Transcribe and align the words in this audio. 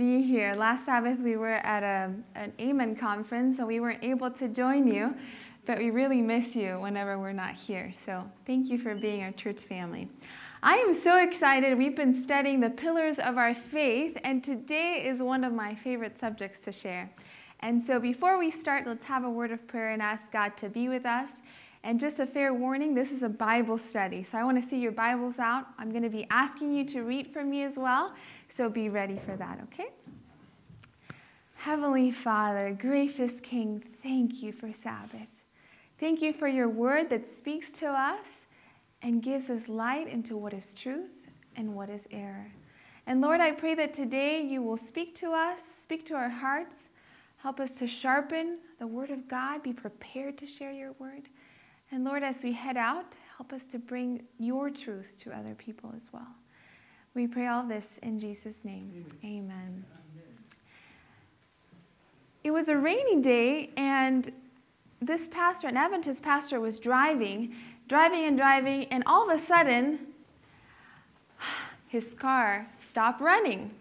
be 0.00 0.22
here. 0.22 0.54
Last 0.54 0.86
Sabbath, 0.86 1.20
we 1.20 1.36
were 1.36 1.56
at 1.56 1.82
a, 1.82 2.10
an 2.34 2.54
Amen 2.58 2.96
conference, 2.96 3.58
so 3.58 3.66
we 3.66 3.80
weren't 3.80 4.02
able 4.02 4.30
to 4.30 4.48
join 4.48 4.88
you, 4.88 5.14
but 5.66 5.76
we 5.76 5.90
really 5.90 6.22
miss 6.22 6.56
you 6.56 6.80
whenever 6.80 7.18
we're 7.18 7.34
not 7.34 7.52
here. 7.52 7.92
So 8.06 8.24
thank 8.46 8.70
you 8.70 8.78
for 8.78 8.94
being 8.94 9.22
our 9.22 9.32
church 9.32 9.60
family. 9.60 10.08
I 10.62 10.76
am 10.76 10.94
so 10.94 11.22
excited. 11.22 11.76
We've 11.76 11.94
been 11.94 12.18
studying 12.18 12.60
the 12.60 12.70
pillars 12.70 13.18
of 13.18 13.36
our 13.36 13.54
faith, 13.54 14.16
and 14.24 14.42
today 14.42 15.04
is 15.06 15.20
one 15.20 15.44
of 15.44 15.52
my 15.52 15.74
favorite 15.74 16.18
subjects 16.18 16.60
to 16.60 16.72
share. 16.72 17.10
And 17.60 17.82
so 17.82 18.00
before 18.00 18.38
we 18.38 18.50
start, 18.50 18.86
let's 18.86 19.04
have 19.04 19.24
a 19.24 19.30
word 19.30 19.50
of 19.52 19.68
prayer 19.68 19.90
and 19.90 20.00
ask 20.00 20.32
God 20.32 20.56
to 20.56 20.70
be 20.70 20.88
with 20.88 21.04
us. 21.04 21.32
And 21.82 22.00
just 22.00 22.20
a 22.20 22.26
fair 22.26 22.54
warning 22.54 22.94
this 22.94 23.12
is 23.12 23.22
a 23.22 23.28
Bible 23.28 23.76
study. 23.76 24.22
So 24.22 24.38
I 24.38 24.44
want 24.44 24.62
to 24.62 24.66
see 24.66 24.78
your 24.78 24.92
Bibles 24.92 25.38
out. 25.38 25.66
I'm 25.78 25.90
going 25.90 26.02
to 26.02 26.10
be 26.10 26.26
asking 26.30 26.72
you 26.72 26.86
to 26.86 27.02
read 27.02 27.32
from 27.32 27.50
me 27.50 27.64
as 27.64 27.78
well. 27.78 28.14
So 28.50 28.68
be 28.68 28.88
ready 28.88 29.18
for 29.24 29.36
that, 29.36 29.60
okay? 29.64 29.90
Heavenly 31.54 32.10
Father, 32.10 32.76
gracious 32.78 33.32
King, 33.42 33.84
thank 34.02 34.42
you 34.42 34.52
for 34.52 34.72
Sabbath. 34.72 35.28
Thank 36.00 36.20
you 36.20 36.32
for 36.32 36.48
your 36.48 36.68
word 36.68 37.10
that 37.10 37.26
speaks 37.26 37.70
to 37.78 37.86
us 37.86 38.46
and 39.02 39.22
gives 39.22 39.50
us 39.50 39.68
light 39.68 40.08
into 40.08 40.36
what 40.36 40.52
is 40.52 40.72
truth 40.72 41.28
and 41.56 41.74
what 41.74 41.90
is 41.90 42.08
error. 42.10 42.50
And 43.06 43.20
Lord, 43.20 43.40
I 43.40 43.52
pray 43.52 43.74
that 43.74 43.94
today 43.94 44.42
you 44.42 44.62
will 44.62 44.76
speak 44.76 45.14
to 45.16 45.32
us, 45.32 45.62
speak 45.62 46.04
to 46.06 46.14
our 46.14 46.28
hearts, 46.28 46.88
help 47.38 47.60
us 47.60 47.70
to 47.72 47.86
sharpen 47.86 48.58
the 48.78 48.86
word 48.86 49.10
of 49.10 49.28
God, 49.28 49.62
be 49.62 49.72
prepared 49.72 50.38
to 50.38 50.46
share 50.46 50.72
your 50.72 50.92
word. 50.98 51.28
And 51.92 52.04
Lord, 52.04 52.22
as 52.22 52.42
we 52.42 52.52
head 52.52 52.76
out, 52.76 53.16
help 53.36 53.52
us 53.52 53.66
to 53.66 53.78
bring 53.78 54.22
your 54.38 54.70
truth 54.70 55.14
to 55.20 55.32
other 55.32 55.54
people 55.54 55.92
as 55.94 56.08
well. 56.12 56.39
We 57.14 57.26
pray 57.26 57.48
all 57.48 57.64
this 57.64 57.98
in 58.02 58.20
Jesus' 58.20 58.64
name. 58.64 59.04
Amen. 59.24 59.50
Amen. 59.50 59.84
It 62.44 62.52
was 62.52 62.68
a 62.68 62.76
rainy 62.76 63.20
day, 63.20 63.70
and 63.76 64.30
this 65.02 65.26
pastor, 65.26 65.66
an 65.66 65.76
Adventist 65.76 66.22
pastor, 66.22 66.60
was 66.60 66.78
driving, 66.78 67.54
driving 67.88 68.24
and 68.24 68.36
driving, 68.36 68.84
and 68.84 69.02
all 69.06 69.28
of 69.28 69.34
a 69.34 69.42
sudden, 69.42 69.98
his 71.88 72.14
car 72.14 72.68
stopped 72.78 73.20
running. 73.20 73.72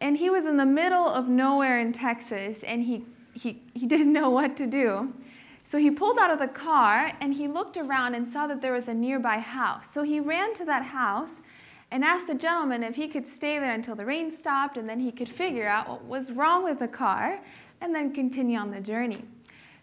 And 0.00 0.16
he 0.16 0.28
was 0.28 0.44
in 0.44 0.56
the 0.56 0.66
middle 0.66 1.08
of 1.08 1.28
nowhere 1.28 1.78
in 1.78 1.92
Texas, 1.92 2.64
and 2.64 2.82
he, 2.82 3.04
he, 3.32 3.62
he 3.74 3.86
didn't 3.86 4.12
know 4.12 4.28
what 4.28 4.56
to 4.56 4.66
do. 4.66 5.14
So 5.62 5.78
he 5.78 5.88
pulled 5.88 6.18
out 6.18 6.32
of 6.32 6.40
the 6.40 6.48
car 6.48 7.12
and 7.20 7.34
he 7.34 7.46
looked 7.46 7.76
around 7.76 8.16
and 8.16 8.26
saw 8.26 8.48
that 8.48 8.60
there 8.60 8.72
was 8.72 8.88
a 8.88 8.94
nearby 8.94 9.38
house. 9.38 9.88
So 9.88 10.02
he 10.02 10.18
ran 10.18 10.52
to 10.54 10.64
that 10.64 10.86
house 10.86 11.42
and 11.90 12.04
asked 12.04 12.26
the 12.26 12.34
gentleman 12.34 12.82
if 12.82 12.94
he 12.94 13.08
could 13.08 13.28
stay 13.28 13.58
there 13.58 13.72
until 13.72 13.94
the 13.94 14.04
rain 14.04 14.30
stopped 14.30 14.76
and 14.76 14.88
then 14.88 15.00
he 15.00 15.10
could 15.10 15.28
figure 15.28 15.66
out 15.66 15.88
what 15.88 16.04
was 16.04 16.30
wrong 16.30 16.64
with 16.64 16.78
the 16.78 16.88
car 16.88 17.40
and 17.80 17.94
then 17.94 18.12
continue 18.12 18.58
on 18.58 18.70
the 18.70 18.80
journey. 18.80 19.24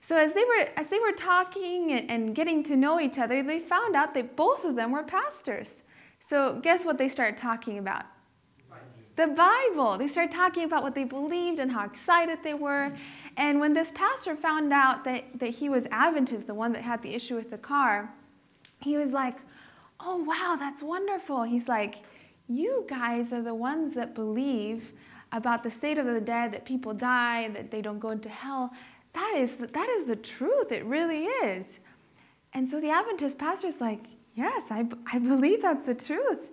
So 0.01 0.15
as 0.15 0.33
they 0.33 0.43
were 0.43 0.69
as 0.77 0.87
they 0.87 0.99
were 0.99 1.11
talking 1.11 1.91
and, 1.91 2.09
and 2.09 2.35
getting 2.35 2.63
to 2.63 2.75
know 2.75 2.99
each 2.99 3.17
other, 3.17 3.43
they 3.43 3.59
found 3.59 3.95
out 3.95 4.13
that 4.13 4.35
both 4.35 4.63
of 4.63 4.75
them 4.75 4.91
were 4.91 5.03
pastors. 5.03 5.83
So 6.19 6.59
guess 6.61 6.85
what 6.85 6.97
they 6.97 7.09
started 7.09 7.37
talking 7.37 7.77
about? 7.77 8.05
The 9.15 9.27
Bible. 9.27 9.97
They 9.97 10.07
started 10.07 10.31
talking 10.31 10.63
about 10.63 10.83
what 10.83 10.93
they 10.93 11.03
believed 11.03 11.59
and 11.59 11.71
how 11.71 11.85
excited 11.85 12.39
they 12.43 12.53
were. 12.53 12.95
And 13.35 13.59
when 13.59 13.73
this 13.73 13.91
pastor 13.95 14.35
found 14.35 14.71
out 14.71 15.03
that, 15.05 15.25
that 15.39 15.49
he 15.49 15.69
was 15.69 15.87
Adventist, 15.89 16.45
the 16.45 16.53
one 16.53 16.71
that 16.73 16.83
had 16.83 17.01
the 17.01 17.15
issue 17.15 17.35
with 17.35 17.49
the 17.49 17.57
car, 17.57 18.13
he 18.81 18.95
was 18.95 19.13
like, 19.13 19.37
oh, 19.99 20.17
wow, 20.17 20.55
that's 20.59 20.83
wonderful. 20.83 21.43
He's 21.43 21.67
like, 21.67 22.03
you 22.47 22.85
guys 22.89 23.33
are 23.33 23.41
the 23.41 23.53
ones 23.55 23.93
that 23.95 24.15
believe 24.15 24.93
about 25.31 25.63
the 25.63 25.71
state 25.71 25.97
of 25.97 26.05
the 26.05 26.21
dead, 26.21 26.53
that 26.53 26.65
people 26.65 26.93
die, 26.93 27.49
that 27.49 27.71
they 27.71 27.81
don't 27.81 27.99
go 27.99 28.11
into 28.11 28.29
hell. 28.29 28.71
That 29.13 29.35
is, 29.37 29.57
that 29.57 29.89
is 29.89 30.05
the 30.05 30.15
truth. 30.15 30.71
It 30.71 30.85
really 30.85 31.25
is. 31.25 31.79
And 32.53 32.69
so 32.69 32.79
the 32.79 32.89
Adventist 32.89 33.37
pastor 33.37 33.67
is 33.67 33.81
like, 33.81 34.01
yes, 34.35 34.63
I, 34.69 34.87
I 35.11 35.19
believe 35.19 35.61
that's 35.61 35.85
the 35.85 35.95
truth. 35.95 36.51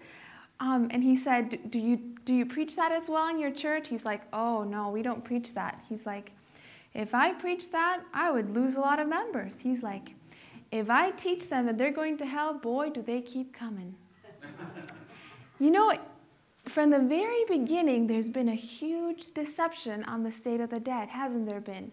Um, 0.60 0.88
and 0.90 1.02
he 1.02 1.16
said, 1.16 1.70
do 1.70 1.78
you, 1.78 1.96
do 2.24 2.32
you 2.32 2.46
preach 2.46 2.76
that 2.76 2.92
as 2.92 3.08
well 3.08 3.28
in 3.28 3.38
your 3.38 3.50
church? 3.50 3.88
He's 3.88 4.04
like, 4.04 4.22
oh, 4.32 4.64
no, 4.64 4.88
we 4.88 5.02
don't 5.02 5.24
preach 5.24 5.54
that. 5.54 5.82
He's 5.88 6.06
like, 6.06 6.32
if 6.94 7.14
I 7.14 7.32
preach 7.32 7.70
that, 7.72 8.02
I 8.12 8.30
would 8.30 8.54
lose 8.54 8.76
a 8.76 8.80
lot 8.80 9.00
of 9.00 9.08
members. 9.08 9.60
He's 9.60 9.82
like, 9.82 10.14
if 10.74 10.90
I 10.90 11.12
teach 11.12 11.48
them 11.48 11.66
that 11.66 11.78
they're 11.78 11.92
going 11.92 12.16
to 12.18 12.26
hell, 12.26 12.52
boy, 12.52 12.90
do 12.90 13.00
they 13.00 13.20
keep 13.20 13.54
coming. 13.54 13.94
you 15.60 15.70
know, 15.70 15.96
from 16.66 16.90
the 16.90 16.98
very 16.98 17.44
beginning, 17.48 18.08
there's 18.08 18.28
been 18.28 18.48
a 18.48 18.56
huge 18.56 19.32
deception 19.32 20.02
on 20.04 20.24
the 20.24 20.32
state 20.32 20.60
of 20.60 20.70
the 20.70 20.80
dead, 20.80 21.10
hasn't 21.10 21.46
there 21.46 21.60
been? 21.60 21.92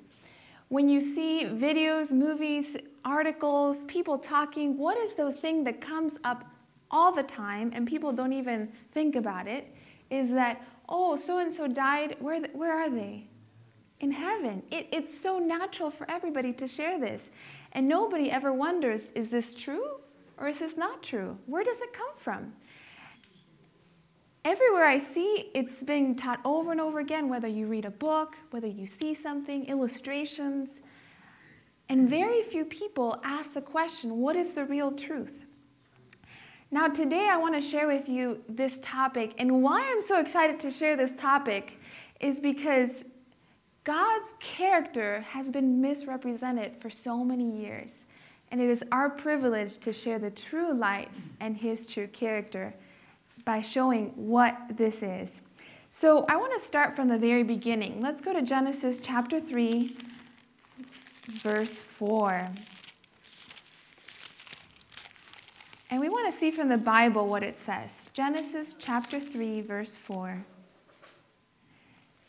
When 0.69 0.89
you 0.89 0.99
see 0.99 1.45
videos, 1.45 2.11
movies, 2.11 2.75
articles, 3.05 3.85
people 3.85 4.17
talking, 4.17 4.79
what 4.79 4.97
is 4.97 5.13
the 5.13 5.31
thing 5.31 5.63
that 5.65 5.79
comes 5.79 6.17
up 6.23 6.43
all 6.89 7.11
the 7.11 7.23
time 7.23 7.69
and 7.75 7.87
people 7.87 8.11
don't 8.11 8.33
even 8.33 8.71
think 8.93 9.15
about 9.15 9.47
it? 9.47 9.67
Is 10.09 10.31
that, 10.31 10.59
oh, 10.89 11.15
so 11.17 11.37
and 11.37 11.53
so 11.53 11.67
died, 11.67 12.15
where, 12.19 12.41
where 12.53 12.75
are 12.75 12.89
they? 12.89 13.27
In 13.99 14.09
heaven. 14.09 14.63
It, 14.71 14.87
it's 14.91 15.21
so 15.21 15.37
natural 15.37 15.91
for 15.91 16.09
everybody 16.09 16.51
to 16.53 16.67
share 16.67 16.99
this. 16.99 17.29
And 17.71 17.87
nobody 17.87 18.29
ever 18.29 18.51
wonders 18.51 19.11
is 19.15 19.29
this 19.29 19.53
true 19.53 19.99
or 20.37 20.47
is 20.47 20.59
this 20.59 20.75
not 20.75 21.03
true? 21.03 21.37
Where 21.45 21.63
does 21.63 21.81
it 21.81 21.93
come 21.93 22.11
from? 22.17 22.53
Everywhere 24.43 24.85
I 24.85 24.97
see, 24.97 25.51
it's 25.53 25.83
being 25.83 26.15
taught 26.15 26.39
over 26.43 26.71
and 26.71 26.81
over 26.81 26.99
again, 26.99 27.29
whether 27.29 27.47
you 27.47 27.67
read 27.67 27.85
a 27.85 27.91
book, 27.91 28.35
whether 28.49 28.67
you 28.67 28.87
see 28.87 29.13
something, 29.13 29.67
illustrations. 29.67 30.79
And 31.89 32.09
very 32.09 32.41
few 32.43 32.65
people 32.65 33.21
ask 33.23 33.53
the 33.53 33.61
question 33.61 34.17
what 34.17 34.35
is 34.35 34.53
the 34.53 34.65
real 34.65 34.91
truth? 34.91 35.45
Now, 36.71 36.87
today 36.87 37.27
I 37.29 37.37
want 37.37 37.53
to 37.53 37.61
share 37.61 37.85
with 37.85 38.09
you 38.09 38.43
this 38.49 38.79
topic. 38.81 39.33
And 39.37 39.61
why 39.61 39.81
I'm 39.91 40.01
so 40.01 40.19
excited 40.19 40.59
to 40.61 40.71
share 40.71 40.95
this 40.95 41.11
topic 41.11 41.79
is 42.19 42.39
because 42.39 43.03
God's 43.83 44.35
character 44.39 45.21
has 45.21 45.49
been 45.49 45.81
misrepresented 45.81 46.73
for 46.79 46.91
so 46.91 47.23
many 47.23 47.49
years, 47.49 47.89
and 48.51 48.61
it 48.61 48.69
is 48.69 48.83
our 48.91 49.09
privilege 49.09 49.77
to 49.79 49.91
share 49.91 50.19
the 50.19 50.29
true 50.29 50.73
light 50.73 51.09
and 51.39 51.57
His 51.57 51.87
true 51.87 52.07
character 52.07 52.75
by 53.43 53.61
showing 53.61 54.11
what 54.15 54.55
this 54.75 55.01
is. 55.01 55.41
So, 55.89 56.25
I 56.29 56.37
want 56.37 56.53
to 56.53 56.59
start 56.59 56.95
from 56.95 57.07
the 57.07 57.17
very 57.17 57.43
beginning. 57.43 58.01
Let's 58.01 58.21
go 58.21 58.33
to 58.33 58.41
Genesis 58.43 58.99
chapter 59.01 59.39
3, 59.39 59.97
verse 61.41 61.79
4. 61.79 62.47
And 65.89 65.99
we 65.99 66.07
want 66.07 66.31
to 66.31 66.37
see 66.37 66.51
from 66.51 66.69
the 66.69 66.77
Bible 66.77 67.27
what 67.27 67.43
it 67.43 67.57
says. 67.65 68.09
Genesis 68.13 68.75
chapter 68.79 69.19
3, 69.19 69.61
verse 69.61 69.95
4. 69.95 70.45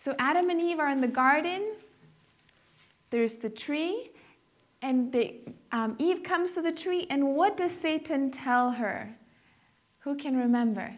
So 0.03 0.17
Adam 0.19 0.51
and 0.51 0.61
Eve 0.61 0.81
are 0.81 0.89
in 0.89 1.01
the 1.01 1.07
garden. 1.07 1.75
There's 3.11 3.37
the 3.37 3.49
tree, 3.49 4.11
and 4.83 5.13
they, 5.13 5.43
um, 5.71 5.95
Eve 6.01 6.25
comes 6.25 6.55
to 6.55 6.61
the 6.61 6.73
tree, 6.73 7.07
and 7.09 7.37
what 7.37 7.57
does 7.57 7.71
Satan 7.71 8.33
tell 8.33 8.73
her? 8.73 9.15
Who 10.01 10.17
can 10.17 10.37
remember? 10.37 10.93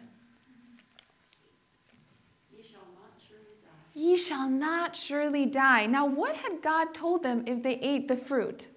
Ye 2.51 2.63
shall 2.63 2.87
not 2.95 3.21
surely 3.27 3.43
die. 3.63 3.93
Ye 3.93 4.17
shall 4.17 4.49
not 4.49 4.95
surely 4.95 5.45
die. 5.45 5.85
Now, 5.85 6.07
what 6.07 6.35
had 6.35 6.63
God 6.63 6.95
told 6.95 7.21
them 7.21 7.43
if 7.45 7.61
they 7.61 7.75
ate 7.75 8.07
the 8.07 8.17
fruit? 8.17 8.69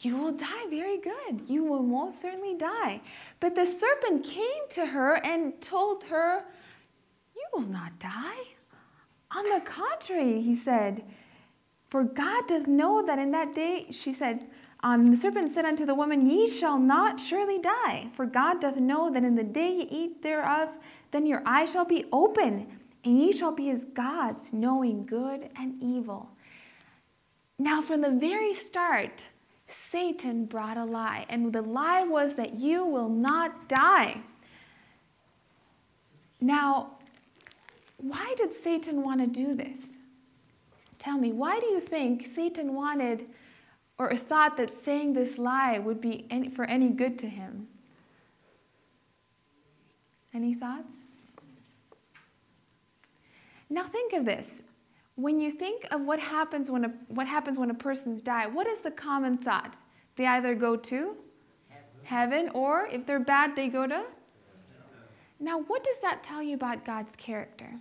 You 0.00 0.18
will 0.18 0.32
die. 0.32 0.66
Very 0.68 0.98
good. 0.98 1.48
You 1.48 1.64
will 1.64 1.82
most 1.82 2.20
certainly 2.20 2.58
die. 2.58 3.00
But 3.40 3.54
the 3.54 3.64
serpent 3.64 4.26
came 4.26 4.68
to 4.72 4.84
her 4.84 5.14
and 5.24 5.58
told 5.62 6.04
her 6.04 6.44
will 7.56 7.68
not 7.68 7.98
die. 7.98 8.54
On 9.34 9.44
the 9.44 9.60
contrary, 9.64 10.40
he 10.40 10.54
said, 10.54 11.02
For 11.88 12.04
God 12.04 12.48
doth 12.48 12.66
know 12.66 13.04
that 13.04 13.18
in 13.18 13.30
that 13.32 13.54
day, 13.54 13.86
she 13.90 14.12
said, 14.12 14.46
um, 14.80 15.10
the 15.10 15.16
serpent 15.16 15.52
said 15.52 15.64
unto 15.64 15.86
the 15.86 15.94
woman, 15.94 16.28
Ye 16.28 16.50
shall 16.50 16.78
not 16.78 17.18
surely 17.18 17.58
die, 17.58 18.08
for 18.14 18.26
God 18.26 18.60
doth 18.60 18.76
know 18.76 19.10
that 19.10 19.24
in 19.24 19.34
the 19.34 19.42
day 19.42 19.70
ye 19.70 19.88
eat 19.90 20.22
thereof, 20.22 20.76
then 21.10 21.26
your 21.26 21.42
eyes 21.46 21.72
shall 21.72 21.86
be 21.86 22.04
open, 22.12 22.66
and 23.04 23.18
ye 23.18 23.32
shall 23.32 23.52
be 23.52 23.70
as 23.70 23.84
gods, 23.84 24.52
knowing 24.52 25.06
good 25.06 25.48
and 25.56 25.82
evil. 25.82 26.28
Now, 27.58 27.80
from 27.80 28.02
the 28.02 28.10
very 28.10 28.52
start, 28.52 29.22
Satan 29.66 30.44
brought 30.44 30.76
a 30.76 30.84
lie, 30.84 31.24
and 31.28 31.52
the 31.52 31.62
lie 31.62 32.04
was 32.04 32.34
that 32.34 32.60
you 32.60 32.84
will 32.84 33.08
not 33.08 33.68
die. 33.68 34.20
Now, 36.40 36.95
why 37.98 38.34
did 38.36 38.54
Satan 38.54 39.02
want 39.02 39.20
to 39.20 39.26
do 39.26 39.54
this? 39.54 39.92
Tell 40.98 41.18
me, 41.18 41.32
why 41.32 41.60
do 41.60 41.66
you 41.66 41.80
think 41.80 42.26
Satan 42.26 42.74
wanted 42.74 43.26
or 43.98 44.14
thought 44.16 44.56
that 44.56 44.78
saying 44.78 45.14
this 45.14 45.38
lie 45.38 45.78
would 45.78 46.00
be 46.00 46.26
any, 46.30 46.48
for 46.48 46.64
any 46.64 46.88
good 46.88 47.18
to 47.20 47.28
him? 47.28 47.68
Any 50.34 50.54
thoughts? 50.54 50.92
Now 53.68 53.84
think 53.84 54.12
of 54.12 54.24
this. 54.24 54.62
When 55.16 55.40
you 55.40 55.50
think 55.50 55.86
of 55.90 56.02
what 56.02 56.20
happens 56.20 56.70
when 56.70 56.84
a, 56.84 56.88
what 57.08 57.26
happens 57.26 57.58
when 57.58 57.70
a 57.70 57.74
person's 57.74 58.20
died, 58.20 58.54
what 58.54 58.66
is 58.66 58.80
the 58.80 58.90
common 58.90 59.38
thought? 59.38 59.74
They 60.16 60.26
either 60.26 60.54
go 60.54 60.76
to 60.76 61.16
heaven, 62.02 62.50
or 62.54 62.86
if 62.86 63.06
they're 63.06 63.18
bad, 63.18 63.56
they 63.56 63.68
go 63.68 63.86
to. 63.86 64.04
Now, 65.38 65.60
what 65.60 65.84
does 65.84 65.98
that 66.00 66.22
tell 66.22 66.42
you 66.42 66.54
about 66.54 66.84
God's 66.84 67.14
character? 67.16 67.74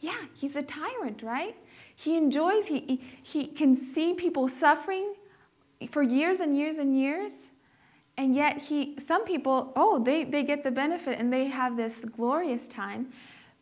Yeah, 0.00 0.26
he's 0.34 0.54
a 0.54 0.62
tyrant, 0.62 1.22
right? 1.22 1.56
He 1.94 2.16
enjoys, 2.16 2.66
he, 2.66 3.02
he, 3.22 3.46
can 3.46 3.74
see 3.74 4.14
people 4.14 4.48
suffering 4.48 5.14
for 5.90 6.02
years 6.02 6.38
and 6.38 6.56
years 6.56 6.78
and 6.78 6.96
years. 6.96 7.32
And 8.16 8.34
yet 8.34 8.58
he 8.58 8.96
some 8.98 9.24
people, 9.24 9.72
oh, 9.76 10.02
they, 10.02 10.24
they 10.24 10.42
get 10.42 10.62
the 10.64 10.70
benefit 10.70 11.18
and 11.18 11.32
they 11.32 11.46
have 11.46 11.76
this 11.76 12.04
glorious 12.04 12.68
time. 12.68 13.12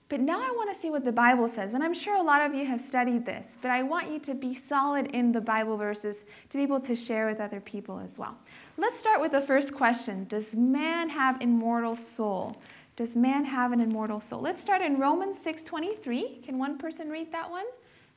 But 0.08 0.20
now 0.20 0.40
I 0.40 0.50
want 0.52 0.72
to 0.72 0.80
see 0.80 0.88
what 0.90 1.04
the 1.04 1.12
Bible 1.12 1.48
says. 1.48 1.74
And 1.74 1.82
I'm 1.82 1.94
sure 1.94 2.14
a 2.16 2.22
lot 2.22 2.40
of 2.40 2.54
you 2.54 2.64
have 2.66 2.80
studied 2.80 3.26
this, 3.26 3.58
but 3.60 3.70
I 3.70 3.82
want 3.82 4.08
you 4.10 4.18
to 4.20 4.34
be 4.34 4.54
solid 4.54 5.08
in 5.08 5.32
the 5.32 5.40
Bible 5.40 5.76
verses 5.76 6.24
to 6.50 6.58
be 6.58 6.62
able 6.62 6.80
to 6.80 6.94
share 6.94 7.26
with 7.26 7.40
other 7.40 7.60
people 7.60 7.98
as 7.98 8.18
well. 8.18 8.36
Let's 8.78 9.00
start 9.00 9.22
with 9.22 9.32
the 9.32 9.40
first 9.40 9.74
question 9.74 10.24
Does 10.24 10.54
man 10.54 11.08
have 11.08 11.40
immortal 11.40 11.96
soul? 11.96 12.56
Does 12.96 13.16
man 13.16 13.44
have 13.44 13.72
an 13.72 13.80
immortal 13.80 14.20
soul? 14.20 14.40
Let's 14.40 14.62
start 14.62 14.82
in 14.82 14.98
Romans 14.98 15.38
6:23. 15.42 16.42
Can 16.42 16.58
one 16.58 16.76
person 16.78 17.10
read 17.10 17.32
that 17.32 17.50
one? 17.50 17.64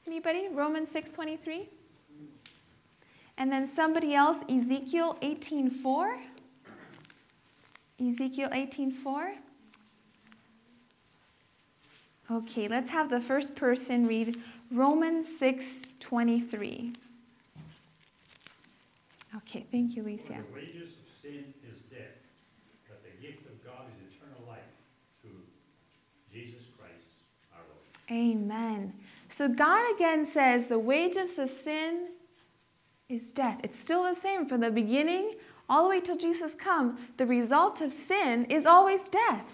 Anybody? 0.05 0.47
Romans 0.51 0.89
6:23. 0.89 1.69
And 3.37 3.49
then 3.51 3.67
somebody 3.67 4.13
else, 4.13 4.37
Ezekiel 4.49 5.17
18:4. 5.21 6.19
Ezekiel 7.97 8.49
18:4. 8.51 9.35
Okay, 12.31 12.67
let's 12.67 12.89
have 12.89 13.09
the 13.09 13.21
first 13.21 13.55
person 13.55 14.07
read 14.07 14.41
Romans 14.71 15.25
6:23. 15.39 16.93
Okay, 19.39 19.65
thank 19.71 19.95
you, 19.95 20.03
Lisa. 20.03 20.23
For 20.23 20.33
the 20.33 20.53
wages 20.53 20.91
of 20.91 21.13
sin 21.13 21.53
is 21.63 21.79
death, 21.89 22.17
but 22.87 23.01
the 23.03 23.25
gift 23.25 23.45
of 23.45 23.63
God 23.63 23.85
is 23.95 24.15
eternal 24.15 24.47
life 24.47 24.59
through 25.21 25.41
Jesus 26.31 26.63
Christ 26.77 27.23
our 27.53 27.61
Lord. 27.67 28.35
Amen. 28.35 28.93
So 29.29 29.47
God 29.47 29.95
again 29.95 30.25
says 30.25 30.67
the 30.67 30.79
wages 30.79 31.37
of 31.39 31.49
sin 31.49 32.09
is 33.07 33.31
death. 33.31 33.59
It's 33.63 33.79
still 33.79 34.03
the 34.03 34.13
same 34.13 34.47
from 34.47 34.61
the 34.61 34.71
beginning 34.71 35.35
all 35.69 35.83
the 35.83 35.89
way 35.89 36.01
till 36.01 36.17
Jesus 36.17 36.53
come. 36.55 36.97
The 37.17 37.25
result 37.25 37.81
of 37.81 37.93
sin 37.93 38.45
is 38.45 38.65
always 38.65 39.07
death. 39.09 39.45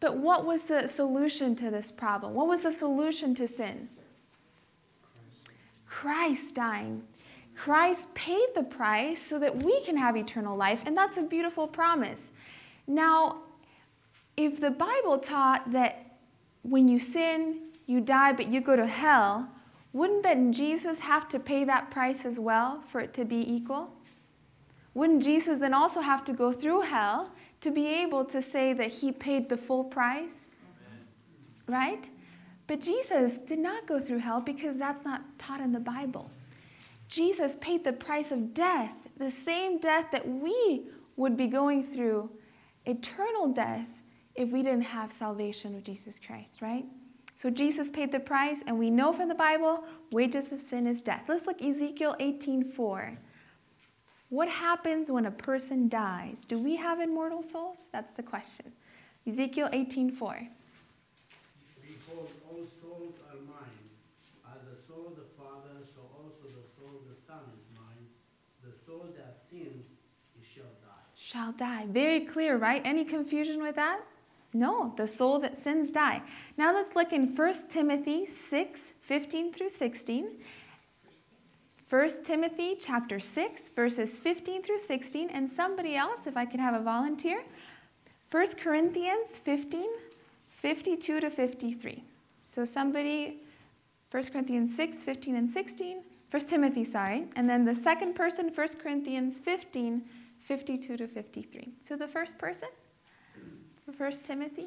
But 0.00 0.16
what 0.16 0.44
was 0.44 0.62
the 0.62 0.88
solution 0.88 1.54
to 1.56 1.70
this 1.70 1.90
problem? 1.90 2.34
What 2.34 2.48
was 2.48 2.62
the 2.62 2.72
solution 2.72 3.34
to 3.36 3.46
sin? 3.46 3.88
Christ 5.86 6.54
dying. 6.54 7.02
Christ 7.64 8.06
paid 8.14 8.46
the 8.54 8.62
price 8.62 9.20
so 9.20 9.38
that 9.38 9.54
we 9.54 9.84
can 9.84 9.94
have 9.98 10.16
eternal 10.16 10.56
life, 10.56 10.80
and 10.86 10.96
that's 10.96 11.18
a 11.18 11.22
beautiful 11.22 11.68
promise. 11.68 12.30
Now, 12.86 13.42
if 14.34 14.62
the 14.62 14.70
Bible 14.70 15.18
taught 15.18 15.70
that 15.72 16.16
when 16.62 16.88
you 16.88 16.98
sin, 16.98 17.58
you 17.84 18.00
die, 18.00 18.32
but 18.32 18.48
you 18.48 18.62
go 18.62 18.76
to 18.76 18.86
hell, 18.86 19.46
wouldn't 19.92 20.22
then 20.22 20.54
Jesus 20.54 21.00
have 21.00 21.28
to 21.28 21.38
pay 21.38 21.64
that 21.64 21.90
price 21.90 22.24
as 22.24 22.38
well 22.38 22.82
for 22.88 22.98
it 22.98 23.12
to 23.12 23.26
be 23.26 23.36
equal? 23.36 23.90
Wouldn't 24.94 25.22
Jesus 25.22 25.58
then 25.58 25.74
also 25.74 26.00
have 26.00 26.24
to 26.24 26.32
go 26.32 26.52
through 26.52 26.80
hell 26.80 27.30
to 27.60 27.70
be 27.70 27.86
able 27.88 28.24
to 28.24 28.40
say 28.40 28.72
that 28.72 28.90
he 28.90 29.12
paid 29.12 29.50
the 29.50 29.58
full 29.58 29.84
price? 29.84 30.48
Right? 31.66 32.08
But 32.66 32.80
Jesus 32.80 33.42
did 33.42 33.58
not 33.58 33.86
go 33.86 34.00
through 34.00 34.20
hell 34.20 34.40
because 34.40 34.78
that's 34.78 35.04
not 35.04 35.20
taught 35.38 35.60
in 35.60 35.72
the 35.72 35.80
Bible. 35.80 36.30
Jesus 37.10 37.56
paid 37.60 37.84
the 37.84 37.92
price 37.92 38.30
of 38.30 38.54
death, 38.54 38.94
the 39.18 39.30
same 39.30 39.78
death 39.78 40.06
that 40.12 40.26
we 40.26 40.86
would 41.16 41.36
be 41.36 41.48
going 41.48 41.82
through, 41.82 42.30
eternal 42.86 43.48
death, 43.48 43.86
if 44.36 44.48
we 44.48 44.62
didn't 44.62 44.82
have 44.82 45.12
salvation 45.12 45.74
of 45.74 45.82
Jesus 45.82 46.18
Christ, 46.24 46.62
right? 46.62 46.86
So 47.36 47.50
Jesus 47.50 47.90
paid 47.90 48.12
the 48.12 48.20
price, 48.20 48.62
and 48.66 48.78
we 48.78 48.90
know 48.90 49.12
from 49.12 49.28
the 49.28 49.34
Bible, 49.34 49.84
wages 50.12 50.52
of 50.52 50.60
sin 50.60 50.86
is 50.86 51.02
death. 51.02 51.24
Let's 51.28 51.46
look 51.46 51.60
Ezekiel 51.60 52.14
18:4. 52.20 53.18
What 54.28 54.48
happens 54.48 55.10
when 55.10 55.26
a 55.26 55.30
person 55.30 55.88
dies? 55.88 56.44
Do 56.44 56.58
we 56.58 56.76
have 56.76 57.00
immortal 57.00 57.42
souls? 57.42 57.78
That's 57.92 58.12
the 58.12 58.22
question. 58.22 58.72
Ezekiel 59.26 59.68
18:4. 59.72 60.48
Behold, 61.82 62.30
all 62.48 62.64
souls 62.80 63.14
are 63.28 63.40
mine. 63.40 63.88
As 64.46 64.62
the 64.70 64.76
soul 64.86 65.08
of 65.08 65.16
the 65.16 65.28
Father, 65.36 65.82
so 65.94 66.00
also 66.16 66.44
the 66.44 66.66
soul 66.76 66.92
of 67.00 67.08
the 67.08 67.18
Son 67.26 67.42
is 67.56 67.64
mine. 67.74 68.06
The 68.62 68.72
soul 68.86 69.08
that 69.16 69.42
sins, 69.50 69.86
it 70.36 70.44
shall 70.44 70.72
die. 70.84 71.08
Shall 71.30 71.52
die. 71.52 71.86
Very 71.88 72.20
clear, 72.20 72.56
right? 72.56 72.82
Any 72.84 73.04
confusion 73.04 73.62
with 73.62 73.76
that? 73.76 74.00
No, 74.52 74.92
the 74.96 75.06
soul 75.06 75.38
that 75.40 75.56
sins 75.56 75.92
die. 75.92 76.22
Now 76.56 76.74
let's 76.74 76.96
look 76.96 77.12
in 77.12 77.36
1 77.36 77.54
Timothy 77.70 78.26
6, 78.26 78.92
15 79.02 79.52
through 79.52 79.70
16. 79.70 80.28
1 81.88 82.24
Timothy 82.24 82.76
chapter 82.80 83.20
6, 83.20 83.68
verses 83.76 84.16
15 84.16 84.64
through 84.64 84.80
16. 84.80 85.30
And 85.30 85.48
somebody 85.48 85.94
else, 85.94 86.26
if 86.26 86.36
I 86.36 86.44
can 86.44 86.58
have 86.58 86.74
a 86.74 86.82
volunteer. 86.82 87.44
1 88.32 88.46
Corinthians 88.60 89.38
15, 89.38 89.86
52 90.60 91.20
to 91.20 91.30
53. 91.30 92.02
So 92.44 92.64
somebody, 92.64 93.42
1 94.10 94.22
Corinthians 94.32 94.74
6, 94.74 95.04
15 95.04 95.36
and 95.36 95.48
16. 95.48 96.02
1 96.28 96.46
Timothy, 96.46 96.84
sorry. 96.84 97.28
And 97.36 97.48
then 97.48 97.64
the 97.64 97.76
second 97.76 98.14
person, 98.14 98.50
1 98.52 98.68
Corinthians 98.82 99.38
15, 99.38 100.02
52 100.50 100.96
to 100.96 101.06
53. 101.06 101.74
So 101.80 101.94
the 101.94 102.08
first 102.08 102.36
person 102.36 102.70
1 103.96 104.12
Timothy. 104.26 104.66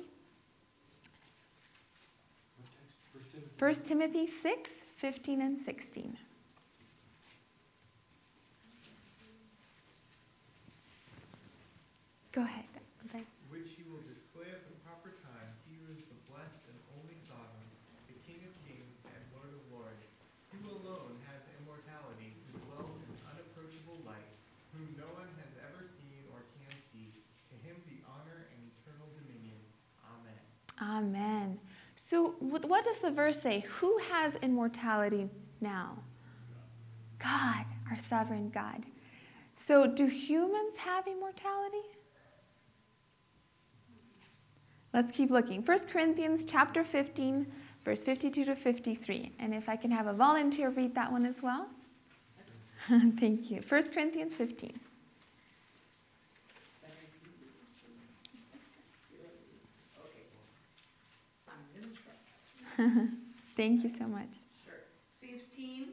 1 3.59 3.73
Timothy 3.85 4.25
6, 4.27 4.71
15 4.95 5.41
and 5.41 5.59
16. 5.59 6.17
Go 12.31 12.41
ahead. 12.43 12.63
Okay. 13.09 13.25
which 13.51 13.67
he 13.75 13.83
will 13.91 13.99
display 14.07 14.47
at 14.55 14.63
the 14.63 14.75
proper 14.87 15.11
time. 15.19 15.49
He 15.67 15.75
who 15.83 15.91
is 15.91 15.99
the 16.07 16.15
blessed 16.31 16.63
and 16.71 16.79
only 16.95 17.19
sovereign, 17.27 17.69
the 18.07 18.15
King 18.23 18.39
of 18.47 18.55
kings 18.63 18.95
and 19.03 19.19
Lord 19.35 19.51
of 19.51 19.59
lords, 19.67 20.07
who 20.55 20.63
alone 20.79 21.19
has 21.27 21.43
immortality, 21.59 22.31
who 22.47 22.63
dwells 22.71 22.95
in 23.03 23.11
unapproachable 23.35 23.99
light, 24.07 24.31
whom 24.73 24.89
no 24.97 25.05
one 25.13 25.29
has 25.37 25.53
ever 25.69 25.85
seen 25.85 26.25
or 26.33 26.41
can 26.57 26.73
see. 26.89 27.13
To 27.53 27.55
him 27.61 27.77
be 27.85 28.01
honor 28.09 28.49
and 28.49 28.59
eternal 28.73 29.05
dominion. 29.13 29.61
Amen. 30.01 30.41
Amen. 30.93 31.59
So, 31.95 32.35
what 32.39 32.83
does 32.83 32.99
the 32.99 33.11
verse 33.11 33.41
say? 33.41 33.61
Who 33.79 33.97
has 34.09 34.35
immortality 34.37 35.29
now? 35.59 35.97
God, 37.17 37.65
our 37.89 37.97
sovereign 37.97 38.49
God. 38.49 38.83
So, 39.55 39.87
do 39.87 40.05
humans 40.05 40.77
have 40.77 41.07
immortality? 41.07 41.87
Let's 44.93 45.11
keep 45.11 45.31
looking. 45.31 45.63
1 45.63 45.77
Corinthians 45.91 46.45
chapter 46.45 46.83
15, 46.83 47.47
verse 47.83 48.03
52 48.03 48.45
to 48.45 48.55
53. 48.55 49.31
And 49.39 49.55
if 49.55 49.67
I 49.67 49.75
can 49.75 49.89
have 49.89 50.05
a 50.05 50.13
volunteer 50.13 50.69
read 50.69 50.93
that 50.93 51.11
one 51.11 51.25
as 51.25 51.41
well. 51.41 51.67
Thank 53.19 53.49
you. 53.49 53.61
1 53.67 53.89
Corinthians 53.89 54.35
15. 54.35 54.79
Thank 63.55 63.83
you 63.83 63.91
so 63.97 64.05
much. 64.05 64.29
Sure. 64.65 64.81
Fifteen 65.21 65.87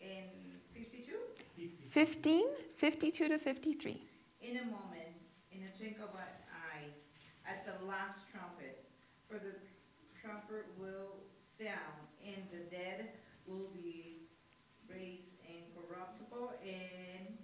and 0.00 0.30
fifty-two? 0.74 1.70
15, 1.90 2.44
52 2.76 3.28
to 3.28 3.38
53. 3.38 4.02
In 4.42 4.56
a 4.58 4.64
moment, 4.64 5.16
in 5.52 5.60
a 5.64 5.78
twinkle 5.78 6.04
of 6.04 6.14
an 6.14 6.36
eye, 6.52 6.88
at 7.48 7.64
the 7.66 7.86
last 7.86 8.20
trumpet, 8.30 8.84
for 9.28 9.38
the 9.38 9.54
trumpet 10.20 10.66
will 10.78 11.16
sound, 11.58 12.04
and 12.24 12.42
the 12.52 12.64
dead 12.74 13.08
will 13.46 13.68
be 13.72 14.28
raised 14.88 15.32
incorruptible, 15.48 16.52
and 16.62 17.36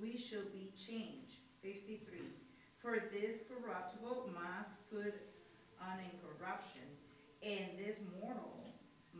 we 0.00 0.16
shall 0.16 0.44
be 0.52 0.70
changed. 0.76 1.36
Fifty-three. 1.62 2.32
For 2.80 3.08
this 3.12 3.40
corruptible 3.48 4.28
must 4.34 4.76
put 4.90 5.14
on 5.80 5.96
incorruption, 6.12 6.83
and 7.44 7.78
this 7.78 7.96
mortal 8.20 8.50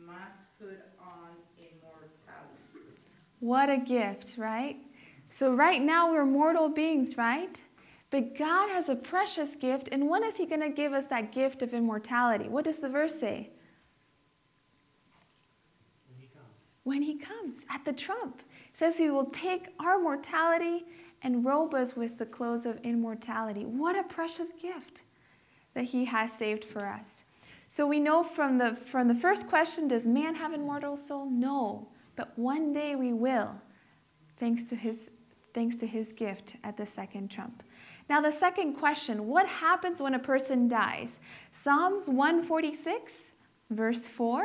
must 0.06 0.36
put 0.58 0.80
on 0.98 1.36
immortality. 1.58 2.88
What 3.40 3.68
a 3.68 3.76
gift, 3.76 4.38
right? 4.38 4.76
So, 5.28 5.52
right 5.52 5.82
now 5.82 6.10
we're 6.10 6.24
mortal 6.24 6.68
beings, 6.68 7.18
right? 7.18 7.60
But 8.10 8.36
God 8.36 8.70
has 8.70 8.88
a 8.88 8.94
precious 8.94 9.56
gift, 9.56 9.88
and 9.92 10.08
when 10.08 10.24
is 10.24 10.36
He 10.36 10.46
going 10.46 10.60
to 10.60 10.70
give 10.70 10.92
us 10.92 11.06
that 11.06 11.32
gift 11.32 11.62
of 11.62 11.74
immortality? 11.74 12.48
What 12.48 12.64
does 12.64 12.78
the 12.78 12.88
verse 12.88 13.18
say? 13.18 13.50
When 16.08 16.20
he 16.20 16.28
comes. 16.28 16.46
When 16.84 17.02
He 17.02 17.18
comes 17.18 17.64
at 17.68 17.84
the 17.84 17.92
trump. 17.92 18.40
It 18.70 18.78
says 18.78 18.96
He 18.96 19.10
will 19.10 19.26
take 19.26 19.66
our 19.80 19.98
mortality 19.98 20.86
and 21.22 21.44
robe 21.44 21.74
us 21.74 21.96
with 21.96 22.18
the 22.18 22.26
clothes 22.26 22.66
of 22.66 22.78
immortality. 22.84 23.64
What 23.64 23.96
a 23.98 24.04
precious 24.04 24.52
gift 24.52 25.02
that 25.74 25.84
He 25.84 26.04
has 26.06 26.32
saved 26.32 26.64
for 26.64 26.86
us. 26.86 27.24
So 27.68 27.86
we 27.86 28.00
know 28.00 28.22
from 28.22 28.58
the, 28.58 28.76
from 28.76 29.08
the 29.08 29.14
first 29.14 29.48
question 29.48 29.88
does 29.88 30.06
man 30.06 30.34
have 30.36 30.52
an 30.52 30.60
immortal 30.60 30.96
soul? 30.96 31.28
No. 31.30 31.88
But 32.16 32.38
one 32.38 32.72
day 32.72 32.94
we 32.94 33.12
will, 33.12 33.54
thanks 34.38 34.64
to 34.66 34.76
His, 34.76 35.10
thanks 35.54 35.76
to 35.76 35.86
his 35.86 36.12
gift 36.12 36.56
at 36.64 36.76
the 36.76 36.84
second 36.84 37.30
trump. 37.30 37.62
Now, 38.10 38.20
the 38.20 38.30
second 38.30 38.74
question 38.74 39.26
what 39.26 39.46
happens 39.46 40.02
when 40.02 40.14
a 40.14 40.18
person 40.18 40.68
dies? 40.68 41.18
Psalms 41.52 42.08
146, 42.08 43.32
verse 43.70 44.06
4. 44.06 44.44